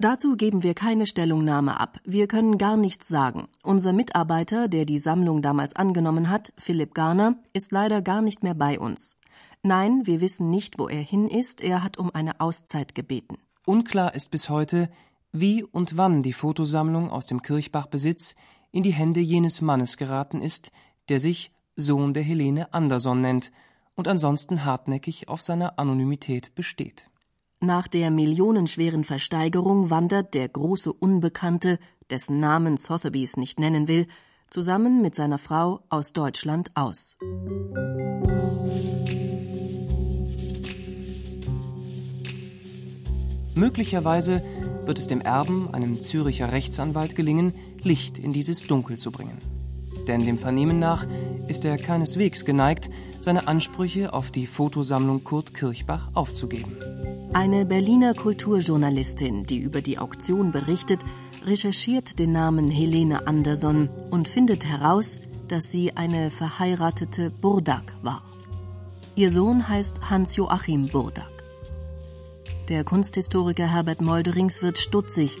[0.00, 1.98] Dazu geben wir keine Stellungnahme ab.
[2.04, 3.48] Wir können gar nichts sagen.
[3.64, 8.54] Unser Mitarbeiter, der die Sammlung damals angenommen hat, Philipp Garner, ist leider gar nicht mehr
[8.54, 9.18] bei uns.
[9.62, 13.38] Nein, wir wissen nicht, wo er hin ist, er hat um eine Auszeit gebeten.
[13.66, 14.88] Unklar ist bis heute,
[15.32, 18.34] wie und wann die Fotosammlung aus dem Kirchbach-Besitz
[18.70, 20.72] in die Hände jenes Mannes geraten ist,
[21.08, 23.52] der sich Sohn der Helene Anderson nennt
[23.94, 27.08] und ansonsten hartnäckig auf seiner Anonymität besteht.
[27.60, 34.06] Nach der millionenschweren Versteigerung wandert der große Unbekannte, dessen Namen Sotheby's nicht nennen will,
[34.50, 37.18] zusammen mit seiner Frau aus Deutschland aus.
[43.54, 44.42] Möglicherweise
[44.84, 49.57] wird es dem Erben, einem Züricher Rechtsanwalt, gelingen, Licht in dieses Dunkel zu bringen.
[50.08, 51.06] Denn dem Vernehmen nach
[51.46, 52.90] ist er keineswegs geneigt,
[53.20, 56.76] seine Ansprüche auf die Fotosammlung Kurt Kirchbach aufzugeben.
[57.34, 61.00] Eine Berliner Kulturjournalistin, die über die Auktion berichtet,
[61.44, 68.22] recherchiert den Namen Helene Anderson und findet heraus, dass sie eine verheiratete Burdak war.
[69.14, 71.37] Ihr Sohn heißt Hans-Joachim Burdak.
[72.68, 75.38] Der Kunsthistoriker Herbert Molderings wird stutzig,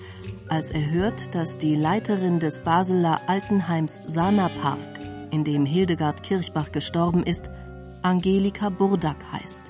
[0.48, 6.72] als er hört, dass die Leiterin des Basler Altenheims Sana Park, in dem Hildegard Kirchbach
[6.72, 7.50] gestorben ist,
[8.00, 9.60] Angelika Burdak heißt.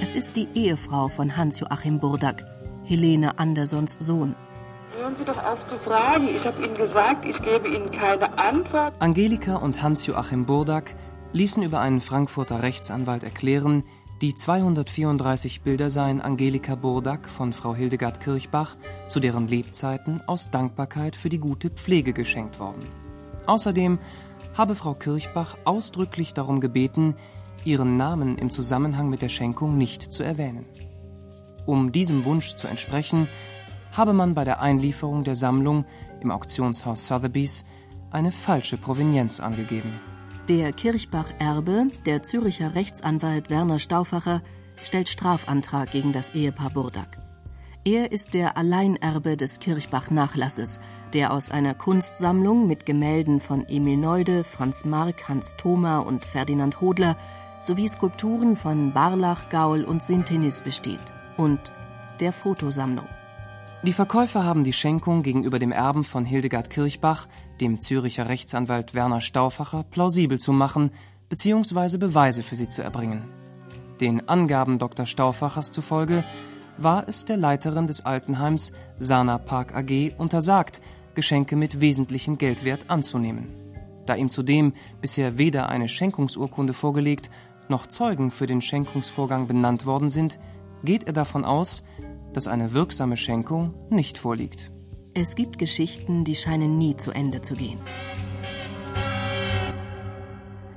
[0.00, 2.44] Es ist die Ehefrau von Hans-Joachim Burdak,
[2.84, 4.36] Helene Andersons Sohn.
[4.96, 6.28] Hören Sie doch auf zu fragen.
[6.28, 8.94] Ich habe Ihnen gesagt, ich gebe Ihnen keine Antwort.
[9.00, 10.94] Angelika und Hans-Joachim Burdak
[11.32, 13.82] ließen über einen Frankfurter Rechtsanwalt erklären,
[14.22, 18.76] die 234 Bilder seien Angelika Burdak von Frau Hildegard Kirchbach
[19.08, 22.80] zu deren Lebzeiten aus Dankbarkeit für die gute Pflege geschenkt worden.
[23.46, 23.98] Außerdem
[24.54, 27.14] habe Frau Kirchbach ausdrücklich darum gebeten,
[27.64, 30.64] ihren Namen im Zusammenhang mit der Schenkung nicht zu erwähnen.
[31.66, 33.28] Um diesem Wunsch zu entsprechen,
[33.92, 35.84] habe man bei der Einlieferung der Sammlung
[36.20, 37.66] im Auktionshaus Sotheby's
[38.10, 39.92] eine falsche Provenienz angegeben.
[40.48, 44.42] Der Kirchbach-Erbe, der Züricher Rechtsanwalt Werner Stauffacher,
[44.80, 47.18] stellt Strafantrag gegen das Ehepaar Burdak.
[47.84, 50.80] Er ist der Alleinerbe des Kirchbach-Nachlasses,
[51.14, 56.80] der aus einer Kunstsammlung mit Gemälden von Emil Neude, Franz Mark, Hans Thoma und Ferdinand
[56.80, 57.16] Hodler
[57.58, 61.72] sowie Skulpturen von Barlach, Gaul und Sintenis besteht und
[62.20, 63.08] der Fotosammlung.
[63.86, 67.28] Die Verkäufer haben die Schenkung gegenüber dem Erben von Hildegard Kirchbach,
[67.60, 70.90] dem Züricher Rechtsanwalt Werner Stauffacher, plausibel zu machen
[71.28, 71.96] bzw.
[71.96, 73.22] Beweise für sie zu erbringen.
[74.00, 75.06] Den Angaben Dr.
[75.06, 76.24] Stauffachers zufolge
[76.78, 80.80] war es der Leiterin des Altenheims Sana Park AG untersagt,
[81.14, 83.54] Geschenke mit wesentlichem Geldwert anzunehmen.
[84.04, 87.30] Da ihm zudem bisher weder eine Schenkungsurkunde vorgelegt
[87.68, 90.40] noch Zeugen für den Schenkungsvorgang benannt worden sind,
[90.82, 91.84] geht er davon aus,
[92.36, 94.70] dass eine wirksame Schenkung nicht vorliegt.
[95.14, 97.78] Es gibt Geschichten, die scheinen nie zu Ende zu gehen.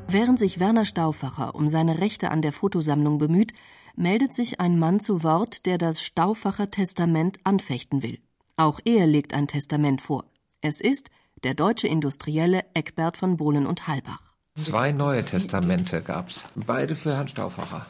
[0.08, 3.52] Während sich Werner Stauffacher um seine Rechte an der Fotosammlung bemüht,
[3.98, 8.20] meldet sich ein Mann zu Wort, der das Stauffacher Testament anfechten will.
[8.56, 10.24] Auch er legt ein Testament vor.
[10.62, 11.12] Es ist
[11.44, 14.34] der deutsche Industrielle Eckbert von Bohlen und Halbach.
[14.56, 17.86] Zwei neue Testamente gab's, beide für Herrn Stauffacher.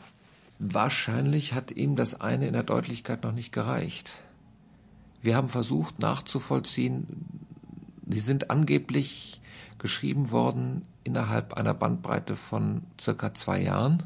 [0.59, 4.19] Wahrscheinlich hat ihm das eine in der Deutlichkeit noch nicht gereicht.
[5.21, 7.07] Wir haben versucht nachzuvollziehen,
[8.01, 9.41] die sind angeblich
[9.77, 14.03] geschrieben worden innerhalb einer Bandbreite von circa zwei Jahren.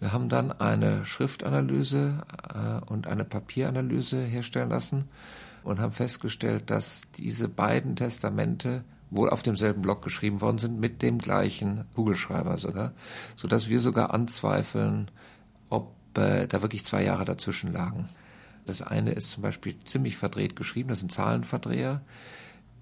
[0.00, 2.22] Wir haben dann eine Schriftanalyse
[2.52, 5.04] äh, und eine Papieranalyse herstellen lassen
[5.62, 11.00] und haben festgestellt, dass diese beiden Testamente wohl auf demselben Block geschrieben worden sind, mit
[11.02, 12.92] dem gleichen Kugelschreiber sogar,
[13.36, 15.10] sodass wir sogar anzweifeln,
[15.68, 18.08] ob äh, da wirklich zwei Jahre dazwischen lagen.
[18.66, 22.02] Das eine ist zum Beispiel ziemlich verdreht geschrieben, das sind Zahlenverdreher.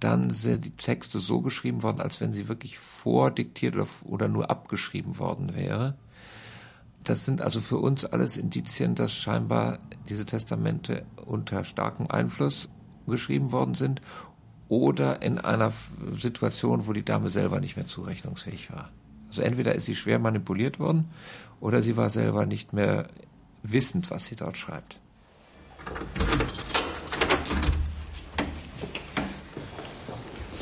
[0.01, 4.51] Dann sind die Texte so geschrieben worden, als wenn sie wirklich vordiktiert oder, oder nur
[4.51, 5.95] abgeschrieben worden wäre.
[7.05, 12.69] Das sind also für uns alles Indizien, dass scheinbar diese Testamente unter starkem Einfluss
[13.07, 14.01] geschrieben worden sind
[14.69, 15.73] oder in einer
[16.19, 18.91] Situation, wo die Dame selber nicht mehr zurechnungsfähig war.
[19.29, 21.11] Also entweder ist sie schwer manipuliert worden
[21.61, 23.09] oder sie war selber nicht mehr
[23.63, 24.99] wissend, was sie dort schreibt.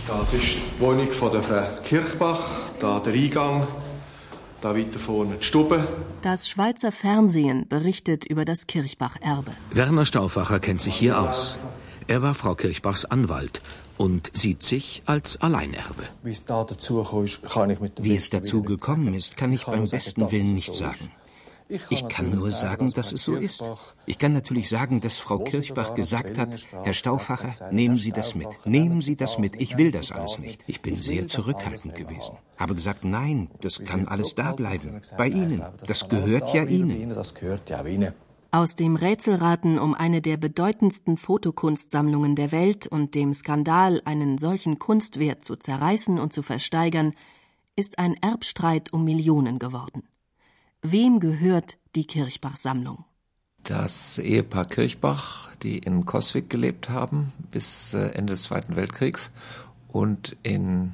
[0.07, 2.41] Das ist die Wohnung von der Frau Kirchbach,
[2.81, 3.67] da der Eingang,
[4.61, 5.87] da weiter vorne die Stube.
[6.23, 9.53] Das Schweizer Fernsehen berichtet über das Kirchbach-Erbe.
[9.73, 11.57] Werner Stauffacher kennt sich hier aus.
[12.09, 13.63] Er war Frau Kirchbachs Anwalt
[14.03, 16.03] und sieht sich als Alleinerbe.
[16.25, 16.33] Wie
[18.17, 21.13] es dazu gekommen ist, kann ich beim besten Willen nicht sagen.
[21.89, 23.63] Ich kann nur sagen, dass es so ist.
[24.05, 26.51] Ich kann natürlich sagen, dass Frau Kirchbach gesagt hat,
[26.83, 28.49] Herr Stauffacher, nehmen Sie das mit.
[28.65, 29.61] Nehmen Sie das mit.
[29.61, 30.65] Ich will das alles nicht.
[30.67, 32.35] Ich bin sehr zurückhaltend gewesen.
[32.57, 35.01] Habe gesagt, nein, das kann alles da bleiben.
[35.17, 35.63] Bei Ihnen.
[35.87, 37.15] Das gehört ja Ihnen.
[38.55, 44.79] Aus dem Rätselraten um eine der bedeutendsten Fotokunstsammlungen der Welt und dem Skandal, einen solchen
[44.79, 47.15] Kunstwert zu zerreißen und zu versteigern,
[47.77, 50.03] ist ein Erbstreit um Millionen geworden.
[50.83, 53.07] Wem gehört die Kirchbach-Sammlung?
[53.65, 59.31] Das Ehepaar Kirchbach, die in Coswig gelebt haben bis äh, Ende des Zweiten Weltkriegs
[59.89, 60.93] und in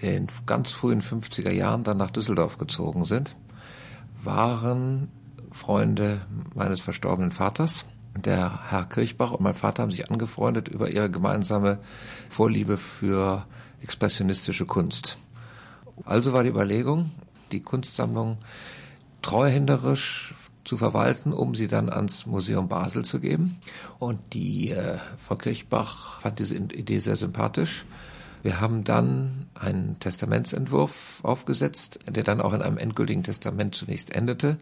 [0.00, 3.36] den ganz frühen 50er Jahren dann nach Düsseldorf gezogen sind,
[4.22, 5.10] waren
[5.54, 6.20] Freunde
[6.54, 7.86] meines verstorbenen Vaters.
[8.16, 11.78] Der Herr Kirchbach und mein Vater haben sich angefreundet über ihre gemeinsame
[12.28, 13.46] Vorliebe für
[13.80, 15.16] expressionistische Kunst.
[16.04, 17.12] Also war die Überlegung,
[17.52, 18.38] die Kunstsammlung
[19.22, 23.58] treuhänderisch zu verwalten, um sie dann ans Museum Basel zu geben.
[23.98, 27.84] Und die äh, Frau Kirchbach fand diese Idee sehr sympathisch.
[28.42, 34.58] Wir haben dann einen Testamentsentwurf aufgesetzt, der dann auch in einem endgültigen Testament zunächst endete,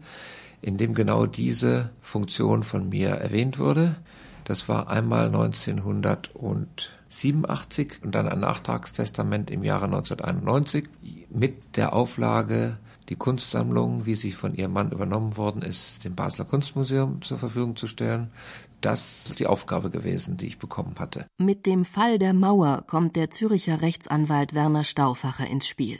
[0.63, 3.97] in dem genau diese Funktion von mir erwähnt wurde.
[4.45, 10.85] Das war einmal 1987 und dann ein Nachtragstestament im Jahre 1991
[11.29, 16.45] mit der Auflage, die Kunstsammlung, wie sie von ihrem Mann übernommen worden ist, dem Basler
[16.45, 18.31] Kunstmuseum zur Verfügung zu stellen.
[18.79, 21.25] Das ist die Aufgabe gewesen, die ich bekommen hatte.
[21.37, 25.99] Mit dem Fall der Mauer kommt der Züricher Rechtsanwalt Werner Stauffacher ins Spiel.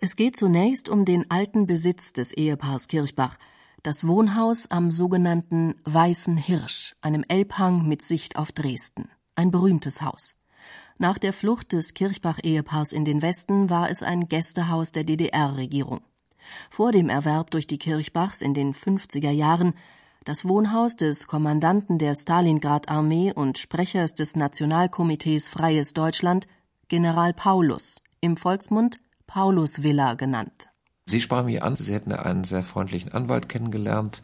[0.00, 3.36] Es geht zunächst um den alten Besitz des Ehepaars Kirchbach,
[3.86, 9.08] das Wohnhaus am sogenannten Weißen Hirsch, einem Elbhang mit Sicht auf Dresden.
[9.36, 10.34] Ein berühmtes Haus.
[10.98, 16.00] Nach der Flucht des Kirchbach-Ehepaars in den Westen war es ein Gästehaus der DDR-Regierung.
[16.68, 19.72] Vor dem Erwerb durch die Kirchbachs in den 50er Jahren
[20.24, 26.48] das Wohnhaus des Kommandanten der Stalingrad-Armee und Sprechers des Nationalkomitees Freies Deutschland,
[26.88, 30.66] General Paulus, im Volksmund Paulus Villa genannt.
[31.08, 34.22] Sie sprach mich an, sie hätten einen sehr freundlichen Anwalt kennengelernt,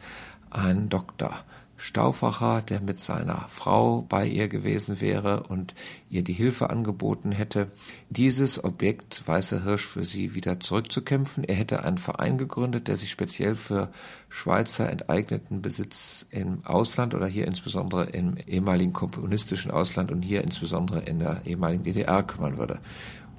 [0.49, 1.45] einen Doktor.
[1.77, 5.73] Stauffacher, der mit seiner Frau bei ihr gewesen wäre und
[6.09, 7.71] ihr die Hilfe angeboten hätte,
[8.09, 11.43] dieses Objekt Weißer Hirsch für sie wieder zurückzukämpfen.
[11.43, 13.89] Er hätte einen Verein gegründet, der sich speziell für
[14.29, 21.01] Schweizer enteigneten Besitz im Ausland oder hier insbesondere im ehemaligen kommunistischen Ausland und hier insbesondere
[21.01, 22.79] in der ehemaligen DDR kümmern würde.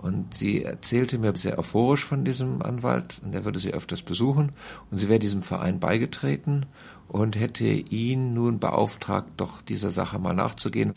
[0.04, 4.52] Und sie erzählte mir sehr euphorisch von diesem Anwalt und er würde sie öfters besuchen
[4.90, 6.66] und sie wäre diesem Verein beigetreten
[7.08, 10.92] und hätte ihn nun beauftragt, doch dieser Sache mal nachzugehen.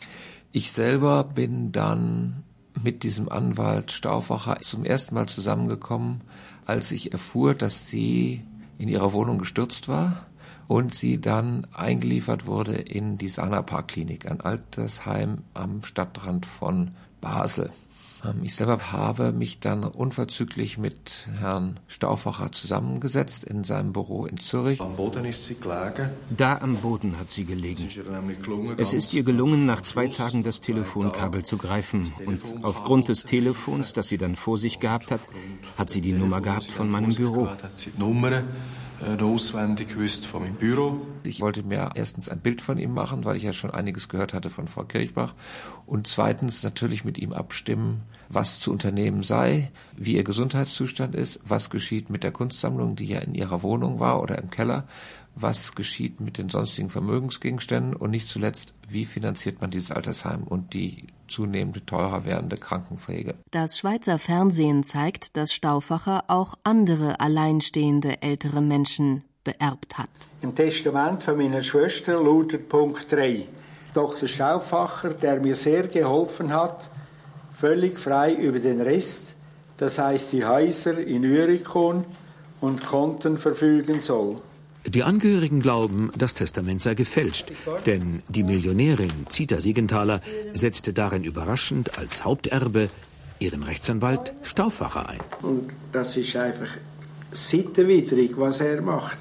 [0.52, 2.42] Ich selber bin dann
[2.82, 6.20] mit diesem Anwalt Stauffacher zum ersten Mal zusammengekommen,
[6.66, 8.44] als ich erfuhr, dass sie
[8.76, 10.26] in ihrer Wohnung gestürzt war
[10.66, 16.90] und sie dann eingeliefert wurde in die Sana-Park-Klinik, ein Altersheim am Stadtrand von
[17.22, 17.70] Basel.
[18.24, 24.38] Ähm, ich selber habe mich dann unverzüglich mit Herrn Stauffacher zusammengesetzt in seinem Büro in
[24.38, 24.80] Zürich.
[24.80, 26.10] Am Boden ist sie gelegen.
[26.36, 27.88] Da am Boden hat sie gelegen.
[28.78, 32.10] Es ist ihr gelungen, nach zwei Tagen das Telefonkabel zu greifen.
[32.26, 35.20] Und aufgrund des Telefons, das sie dann vor sich gehabt hat,
[35.76, 37.48] hat sie die Nummer gehabt von meinem Büro
[39.00, 41.00] äh, auswendig gewusst von meinem Büro.
[41.22, 44.34] Ich wollte mir erstens ein Bild von ihm machen, weil ich ja schon einiges gehört
[44.34, 45.34] hatte von Frau Kirchbach.
[45.86, 51.70] Und zweitens natürlich mit ihm abstimmen, was zu unternehmen sei, wie ihr Gesundheitszustand ist, was
[51.70, 54.86] geschieht mit der Kunstsammlung, die ja in ihrer Wohnung war oder im Keller,
[55.34, 60.74] was geschieht mit den sonstigen Vermögensgegenständen und nicht zuletzt, wie finanziert man dieses Altersheim und
[60.74, 63.34] die zunehmend teurer werdende Krankenpflege.
[63.50, 70.10] Das Schweizer Fernsehen zeigt, dass Stauffacher auch andere alleinstehende ältere Menschen beerbt hat.
[70.42, 73.46] Im Testament von meiner Schwester lautet Punkt 3.
[73.94, 74.28] Dr.
[74.28, 76.90] Stauffacher, der mir sehr geholfen hat,
[77.54, 79.34] völlig frei über den Rest,
[79.78, 82.04] das heißt die Häuser in Urikon
[82.60, 84.36] und Konten verfügen soll.
[84.86, 87.52] Die Angehörigen glauben, das Testament sei gefälscht,
[87.86, 90.20] denn die Millionärin Zita Siegenthaler
[90.54, 92.88] setzte darin überraschend als Haupterbe
[93.38, 95.20] ihren Rechtsanwalt Stauffacher ein.
[95.42, 96.70] Und das ist einfach
[97.32, 99.18] sittenwidrig, was er macht.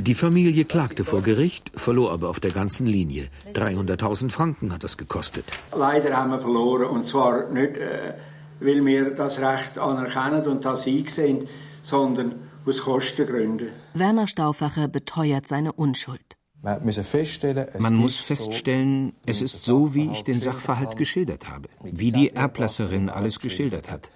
[0.00, 3.28] Die Familie klagte vor Gericht, verlor aber auf der ganzen Linie.
[3.54, 5.44] 300.000 Franken hat das gekostet.
[5.74, 8.14] Leider haben wir verloren, und zwar nicht, äh,
[8.60, 11.44] weil wir das Recht anerkennen und das einsehen,
[11.82, 13.68] sondern aus Kostengründen.
[13.94, 16.36] Werner Stauffacher beteuert seine Unschuld.
[16.60, 23.08] Man muss feststellen, es ist so, wie ich den Sachverhalt geschildert habe, wie die Erblasserin
[23.08, 24.10] alles geschildert hat.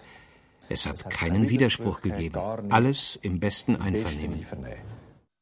[0.69, 4.45] Es hat keinen Widerspruch gegeben, alles im besten Einvernehmen.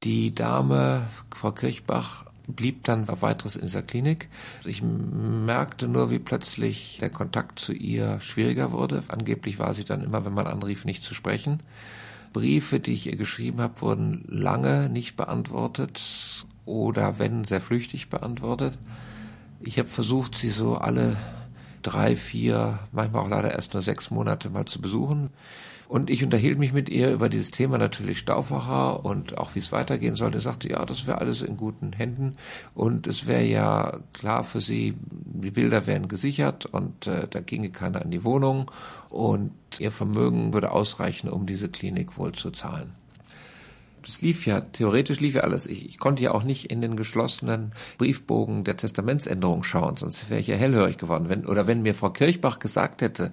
[0.03, 4.29] Die Dame, Frau Kirchbach, blieb dann weiteres in dieser Klinik.
[4.65, 9.05] Ich merkte nur, wie plötzlich der Kontakt zu ihr schwieriger wurde.
[9.09, 11.63] Angeblich war sie dann immer, wenn man anrief, nicht zu sprechen.
[12.33, 18.79] Briefe, die ich ihr geschrieben habe, wurden lange nicht beantwortet oder wenn sehr flüchtig beantwortet.
[19.61, 21.17] Ich habe versucht, sie so alle
[21.83, 25.31] drei, vier, manchmal auch leider erst nur sechs Monate mal zu besuchen.
[25.91, 29.73] Und ich unterhielt mich mit ihr über dieses Thema natürlich Stauffacher und auch wie es
[29.73, 30.39] weitergehen sollte.
[30.39, 32.37] Sie sagte, ja, das wäre alles in guten Händen
[32.77, 37.71] und es wäre ja klar für sie, die Bilder wären gesichert und äh, da ginge
[37.71, 38.71] keiner in die Wohnung
[39.09, 42.93] und ihr Vermögen würde ausreichen, um diese Klinik wohl zu zahlen
[44.03, 45.67] das lief ja, theoretisch lief ja alles.
[45.67, 50.41] Ich, ich, konnte ja auch nicht in den geschlossenen Briefbogen der Testamentsänderung schauen, sonst wäre
[50.41, 51.29] ich ja hellhörig geworden.
[51.29, 53.33] Wenn, oder wenn mir Frau Kirchbach gesagt hätte,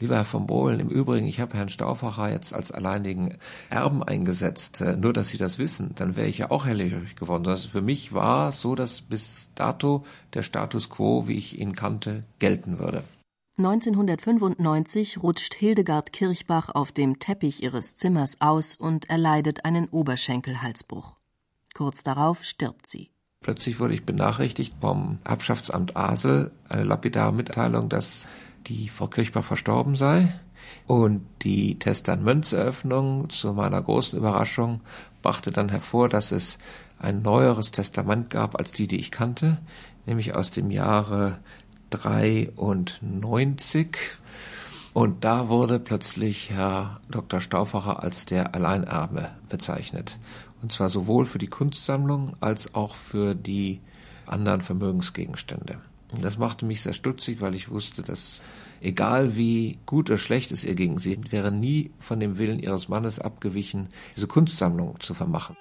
[0.00, 3.36] Lieber Herr von Bohlen, im Übrigen, ich habe Herrn Stauffacher jetzt als alleinigen
[3.68, 7.44] Erben eingesetzt, äh, nur dass Sie das wissen, dann wäre ich ja auch hellhörig geworden.
[7.44, 12.24] Das für mich war so, dass bis dato der Status quo, wie ich ihn kannte,
[12.38, 13.04] gelten würde.
[13.58, 21.16] 1995 rutscht Hildegard Kirchbach auf dem Teppich ihres Zimmers aus und erleidet einen Oberschenkelhalsbruch.
[21.74, 23.10] Kurz darauf stirbt sie.
[23.42, 28.26] Plötzlich wurde ich benachrichtigt vom Erbschaftsamt Asel, eine lapidare Mitteilung, dass
[28.66, 30.32] die Frau Kirchbach verstorben sei.
[30.86, 34.80] Und die Testamentseröffnung zu meiner großen Überraschung
[35.22, 36.58] brachte dann hervor, dass es
[36.98, 39.58] ein neueres Testament gab als die, die ich kannte,
[40.06, 41.38] nämlich aus dem Jahre
[41.90, 43.96] 93.
[44.92, 47.40] Und da wurde plötzlich Herr Dr.
[47.40, 50.18] Stauffacher als der Alleinerbe bezeichnet.
[50.62, 53.80] Und zwar sowohl für die Kunstsammlung als auch für die
[54.26, 55.78] anderen Vermögensgegenstände.
[56.12, 58.42] Und das machte mich sehr stutzig, weil ich wusste, dass
[58.80, 62.88] egal wie gut oder schlecht es ihr ging, sie wäre nie von dem Willen ihres
[62.88, 65.56] Mannes abgewichen, diese Kunstsammlung zu vermachen.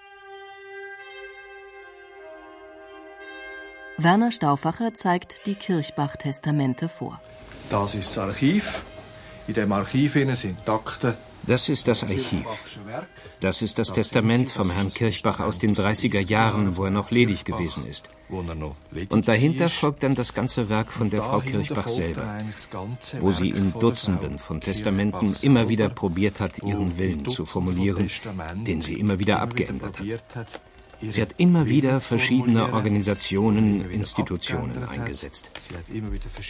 [3.98, 7.22] Werner Stauffacher zeigt die Kirchbach-Testamente vor.
[7.70, 8.86] Das ist das Archiv.
[9.50, 11.16] In dem Archiv sind Akten
[11.48, 12.46] das ist das Archiv.
[13.40, 17.44] Das ist das Testament vom Herrn Kirchbach aus den 30er Jahren, wo er noch ledig
[17.44, 18.04] gewesen ist.
[19.10, 22.38] Und dahinter folgt dann das ganze Werk von der Frau Kirchbach selber,
[23.20, 28.08] wo sie in Dutzenden von Testamenten immer wieder probiert hat, ihren Willen zu formulieren,
[28.68, 29.98] den sie immer wieder abgeändert
[30.36, 30.62] hat.
[31.02, 35.50] Sie hat immer wieder verschiedene Organisationen, Institutionen eingesetzt.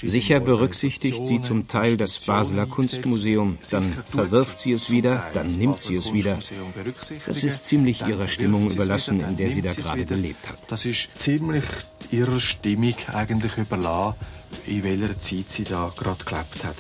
[0.04, 5.80] Sicher berücksichtigt sie zum Teil das Basler Kunstmuseum, dann verwirft sie es wieder, dann nimmt
[5.80, 6.38] sie es wieder.
[7.26, 10.72] Das ist ziemlich ihrer Stimmung überlassen, in der sie da gerade gelebt hat.
[10.72, 11.66] Das ist ziemlich
[12.12, 12.70] ihrer Stimmung
[13.14, 14.16] eigentlich überlassen,
[14.66, 16.76] in welcher Zeit sie da gerade gelebt hat.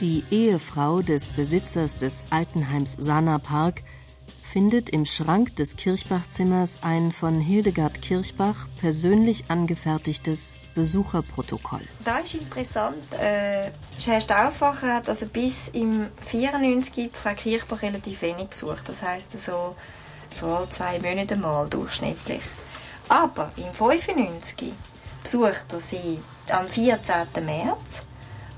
[0.00, 3.82] Die Ehefrau des Besitzers des Altenheims Sana Park
[4.42, 11.80] findet im Schrank des Kirchbach-Zimmers ein von Hildegard Kirchbach persönlich angefertigtes Besucherprotokoll.
[12.04, 13.70] Da ist interessant, äh,
[14.04, 18.86] Herr Stauffacher hat also bis im 94 Frau Kirchbach relativ wenig besucht.
[18.90, 19.76] Das heißt so,
[20.42, 22.42] alle zwei Monate mal durchschnittlich.
[23.08, 24.74] Aber im 95
[25.22, 26.20] besucht er sie
[26.50, 27.44] am 14.
[27.46, 28.02] März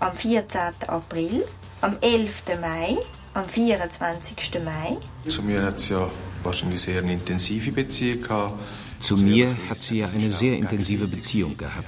[0.00, 0.60] am 14.
[0.86, 1.44] April,
[1.80, 2.42] am 11.
[2.60, 2.98] Mai,
[3.34, 4.60] am 24.
[4.64, 4.96] Mai.
[5.28, 6.10] Zu mir hat sie ja
[6.42, 8.60] wahrscheinlich sehr eine intensive Beziehung gehabt.
[9.00, 11.86] Zu mir hat sie ja eine sehr intensive Beziehung gehabt.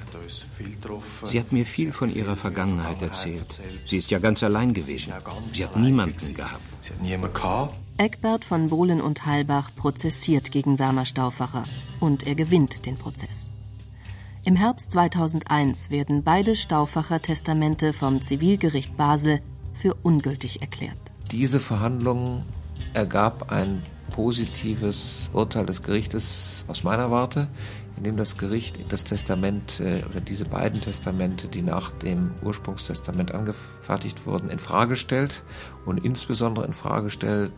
[1.27, 3.61] Sie hat mir viel von ihrer Vergangenheit erzählt.
[3.87, 5.13] Sie ist ja ganz allein gewesen.
[5.53, 6.61] Sie hat niemanden gehabt.
[6.83, 7.75] Sie hat niemanden gehabt.
[7.99, 11.65] Eckbert von Bohlen und Halbach prozessiert gegen Werner Stauffacher
[11.99, 13.51] und er gewinnt den Prozess.
[14.51, 19.39] Im Herbst 2001 werden beide Stauffacher Testamente vom Zivilgericht Basel
[19.75, 20.99] für ungültig erklärt.
[21.31, 22.43] Diese Verhandlung
[22.93, 23.81] ergab ein
[24.11, 27.47] positives Urteil des Gerichtes aus meiner Warte,
[27.97, 33.33] in dem das Gericht das Testament äh, oder diese beiden Testamente, die nach dem Ursprungstestament
[33.33, 35.45] angefertigt wurden, in Frage stellt
[35.87, 37.53] und insbesondere in Frage stellt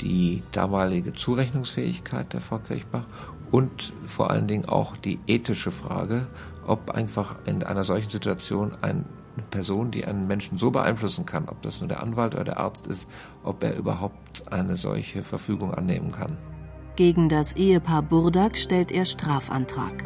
[0.00, 3.04] die damalige Zurechnungsfähigkeit der Frau Kirchbach
[3.50, 6.26] und vor allen Dingen auch die ethische Frage,
[6.66, 9.04] ob einfach in einer solchen Situation eine
[9.50, 12.86] Person, die einen Menschen so beeinflussen kann, ob das nur der Anwalt oder der Arzt
[12.86, 13.06] ist,
[13.42, 16.36] ob er überhaupt eine solche Verfügung annehmen kann.
[16.96, 20.04] Gegen das Ehepaar Burdak stellt er Strafantrag.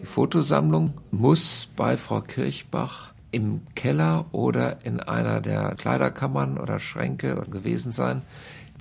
[0.00, 7.34] Die Fotosammlung muss bei Frau Kirchbach im Keller oder in einer der Kleiderkammern oder Schränke
[7.50, 8.22] gewesen sein,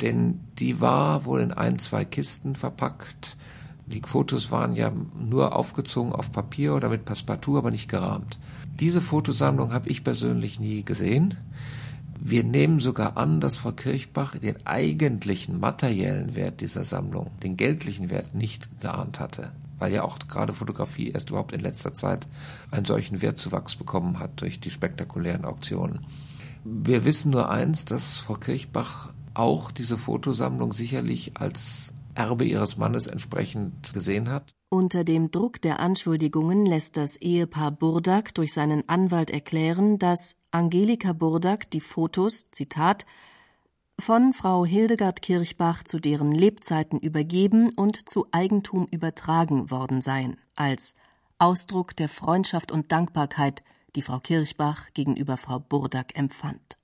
[0.01, 3.37] denn die war wohl in ein, zwei Kisten verpackt.
[3.87, 8.37] Die Fotos waren ja nur aufgezogen auf Papier oder mit Passepartout, aber nicht gerahmt.
[8.79, 11.35] Diese Fotosammlung habe ich persönlich nie gesehen.
[12.19, 18.09] Wir nehmen sogar an, dass Frau Kirchbach den eigentlichen materiellen Wert dieser Sammlung, den geldlichen
[18.09, 22.27] Wert, nicht geahnt hatte, weil ja auch gerade Fotografie erst überhaupt in letzter Zeit
[22.71, 26.05] einen solchen Wertzuwachs bekommen hat durch die spektakulären Auktionen.
[26.65, 33.07] Wir wissen nur eins, dass Frau Kirchbach auch diese Fotosammlung sicherlich als Erbe ihres Mannes
[33.07, 34.55] entsprechend gesehen hat.
[34.69, 41.13] Unter dem Druck der Anschuldigungen lässt das Ehepaar Burdak durch seinen Anwalt erklären, dass Angelika
[41.13, 43.05] Burdak die Fotos, Zitat,
[43.99, 50.95] von Frau Hildegard Kirchbach zu deren Lebzeiten übergeben und zu Eigentum übertragen worden seien, als
[51.39, 53.63] Ausdruck der Freundschaft und Dankbarkeit,
[53.95, 56.76] die Frau Kirchbach gegenüber Frau Burdak empfand.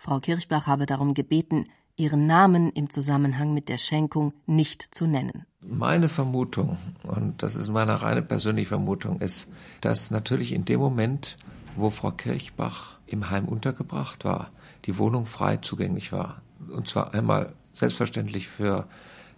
[0.00, 5.44] Frau Kirchbach habe darum gebeten, ihren Namen im Zusammenhang mit der Schenkung nicht zu nennen.
[5.60, 9.46] Meine Vermutung, und das ist meine reine persönliche Vermutung, ist,
[9.82, 11.36] dass natürlich in dem Moment,
[11.76, 14.50] wo Frau Kirchbach im Heim untergebracht war,
[14.86, 16.40] die Wohnung frei zugänglich war.
[16.70, 18.86] Und zwar einmal selbstverständlich für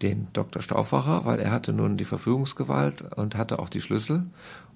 [0.00, 0.62] den Dr.
[0.62, 4.26] Stauffacher, weil er hatte nun die Verfügungsgewalt und hatte auch die Schlüssel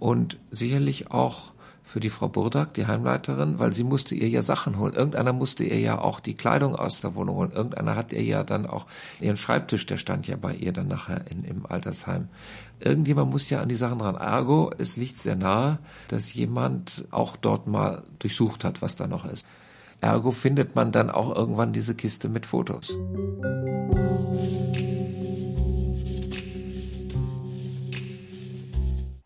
[0.00, 1.52] und sicherlich auch
[1.86, 4.94] für die Frau Burdak, die Heimleiterin, weil sie musste ihr ja Sachen holen.
[4.94, 7.52] Irgendeiner musste ihr ja auch die Kleidung aus der Wohnung holen.
[7.52, 8.86] Irgendeiner hat ihr ja dann auch
[9.20, 12.28] ihren Schreibtisch, der stand ja bei ihr dann nachher in, im Altersheim.
[12.80, 14.16] Irgendjemand muss ja an die Sachen ran.
[14.16, 15.78] Ergo, es liegt sehr nahe,
[16.08, 19.46] dass jemand auch dort mal durchsucht hat, was da noch ist.
[20.00, 22.92] Ergo findet man dann auch irgendwann diese Kiste mit Fotos.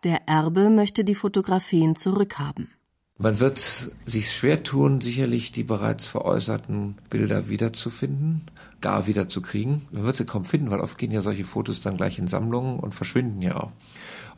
[0.02, 2.68] Der Erbe möchte die Fotografien zurückhaben.
[3.18, 8.46] Man wird sich schwer tun, sicherlich die bereits veräußerten Bilder wiederzufinden,
[8.80, 9.82] gar wiederzukriegen.
[9.90, 12.80] Man wird sie kaum finden, weil oft gehen ja solche Fotos dann gleich in Sammlungen
[12.80, 13.72] und verschwinden ja auch.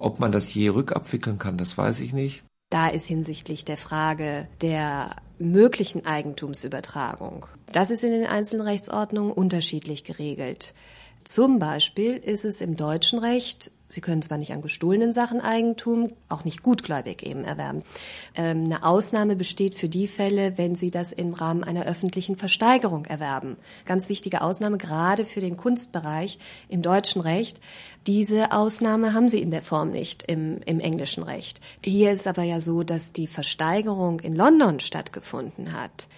[0.01, 2.43] Ob man das je rückabwickeln kann, das weiß ich nicht.
[2.71, 7.47] Da ist hinsichtlich der Frage der möglichen Eigentumsübertragung.
[7.71, 10.75] Das ist in den einzelnen Rechtsordnungen unterschiedlich geregelt.
[11.23, 16.15] Zum Beispiel ist es im deutschen Recht Sie können zwar nicht an gestohlenen Sachen Eigentum,
[16.31, 17.83] auch nicht gutgläubig eben erwerben.
[18.35, 23.05] Ähm, eine Ausnahme besteht für die Fälle, wenn Sie das im Rahmen einer öffentlichen Versteigerung
[23.05, 23.59] erwerben.
[23.85, 26.39] Ganz wichtige Ausnahme, gerade für den Kunstbereich
[26.71, 27.61] im deutschen Recht.
[28.07, 31.61] Diese Ausnahme haben Sie in der Form nicht im, im englischen Recht.
[31.85, 36.09] Hier ist aber ja so, dass die Versteigerung in London stattgefunden hat.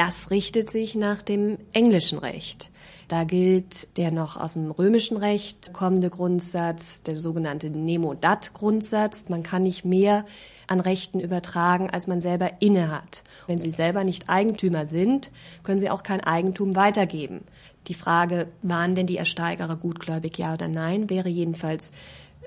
[0.00, 2.70] Das richtet sich nach dem englischen Recht.
[3.08, 9.28] Da gilt der noch aus dem römischen Recht kommende Grundsatz, der sogenannte Nemo-Dat-Grundsatz.
[9.28, 10.24] Man kann nicht mehr
[10.66, 13.24] an Rechten übertragen, als man selber innehat.
[13.46, 15.30] Wenn Sie selber nicht Eigentümer sind,
[15.64, 17.42] können Sie auch kein Eigentum weitergeben.
[17.86, 21.92] Die Frage, waren denn die Ersteigerer gutgläubig, ja oder nein, wäre jedenfalls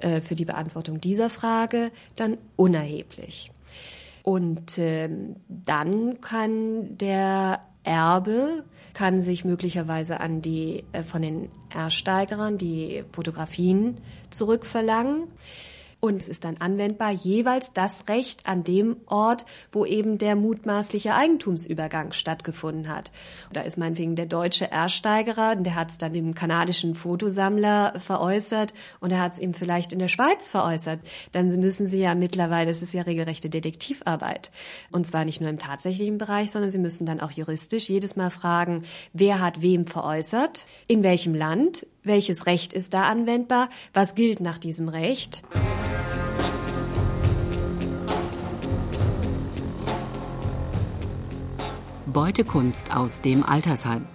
[0.01, 3.53] äh, für die Beantwortung dieser Frage dann unerheblich.
[4.24, 5.09] Und äh,
[5.47, 8.63] dann kann der Erbe
[8.93, 13.97] kann sich möglicherweise an die äh, von den Ersteigerern die Fotografien
[14.30, 15.24] zurückverlangen.
[16.04, 21.16] Und es ist dann anwendbar jeweils das Recht an dem Ort, wo eben der mutmaßliche
[21.16, 23.10] Eigentumsübergang stattgefunden hat.
[23.54, 29.14] Da ist meinetwegen der deutsche Ersteigerer, der hat es dann dem kanadischen Fotosammler veräußert und
[29.14, 30.99] er hat es ihm vielleicht in der Schweiz veräußert.
[31.32, 34.51] Dann müssen sie ja mittlerweile, das ist ja regelrechte Detektivarbeit.
[34.91, 38.30] Und zwar nicht nur im tatsächlichen Bereich, sondern sie müssen dann auch juristisch jedes Mal
[38.30, 38.84] fragen,
[39.14, 44.60] wer hat wem veräußert, in welchem Land, welches Recht ist da anwendbar, was gilt nach
[44.60, 45.43] diesem Recht.
[52.06, 54.06] Beutekunst aus dem Altersheim.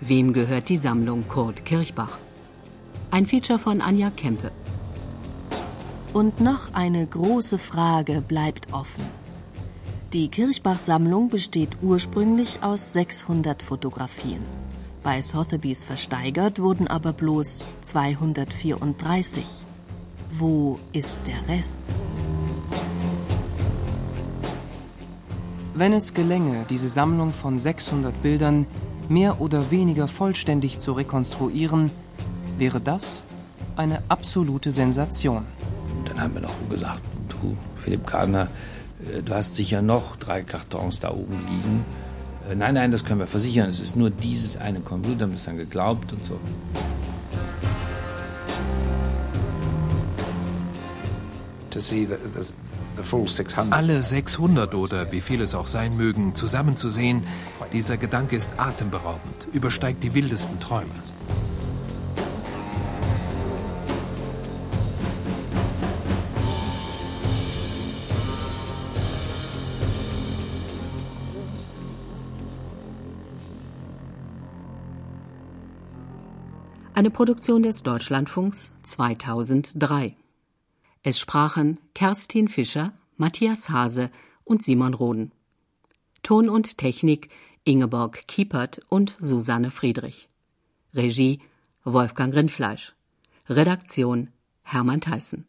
[0.00, 2.18] Wem gehört die Sammlung Kurt Kirchbach?
[3.10, 4.50] Ein Feature von Anja Kempe.
[6.14, 9.04] Und noch eine große Frage bleibt offen.
[10.14, 14.44] Die Kirchbach-Sammlung besteht ursprünglich aus 600 Fotografien.
[15.04, 19.44] Bei Sotheby's versteigert wurden aber bloß 234.
[20.32, 21.82] Wo ist der Rest?
[25.74, 28.66] Wenn es gelänge, diese Sammlung von 600 Bildern
[29.10, 31.90] mehr oder weniger vollständig zu rekonstruieren,
[32.56, 33.22] wäre das
[33.76, 35.44] eine absolute Sensation.
[36.06, 38.48] Dann haben wir noch gesagt, du, Philipp Gardner,
[39.00, 41.84] äh, du hast sicher noch drei Kartons da oben liegen.
[42.48, 43.68] Äh, nein, nein, das können wir versichern.
[43.68, 46.38] Es ist nur dieses eine Konvolut, haben das dann geglaubt und so.
[53.70, 57.24] Alle 600 oder wie viel es auch sein mögen, zusammenzusehen,
[57.72, 60.90] dieser Gedanke ist atemberaubend, übersteigt die wildesten Träume.
[76.96, 80.14] Eine Produktion des Deutschlandfunks 2003.
[81.02, 84.10] Es sprachen Kerstin Fischer, Matthias Hase
[84.44, 85.32] und Simon Roden.
[86.22, 87.30] Ton und Technik
[87.64, 90.28] Ingeborg Kiepert und Susanne Friedrich.
[90.94, 91.40] Regie
[91.82, 92.94] Wolfgang Rindfleisch.
[93.48, 94.28] Redaktion
[94.62, 95.48] Hermann Theissen.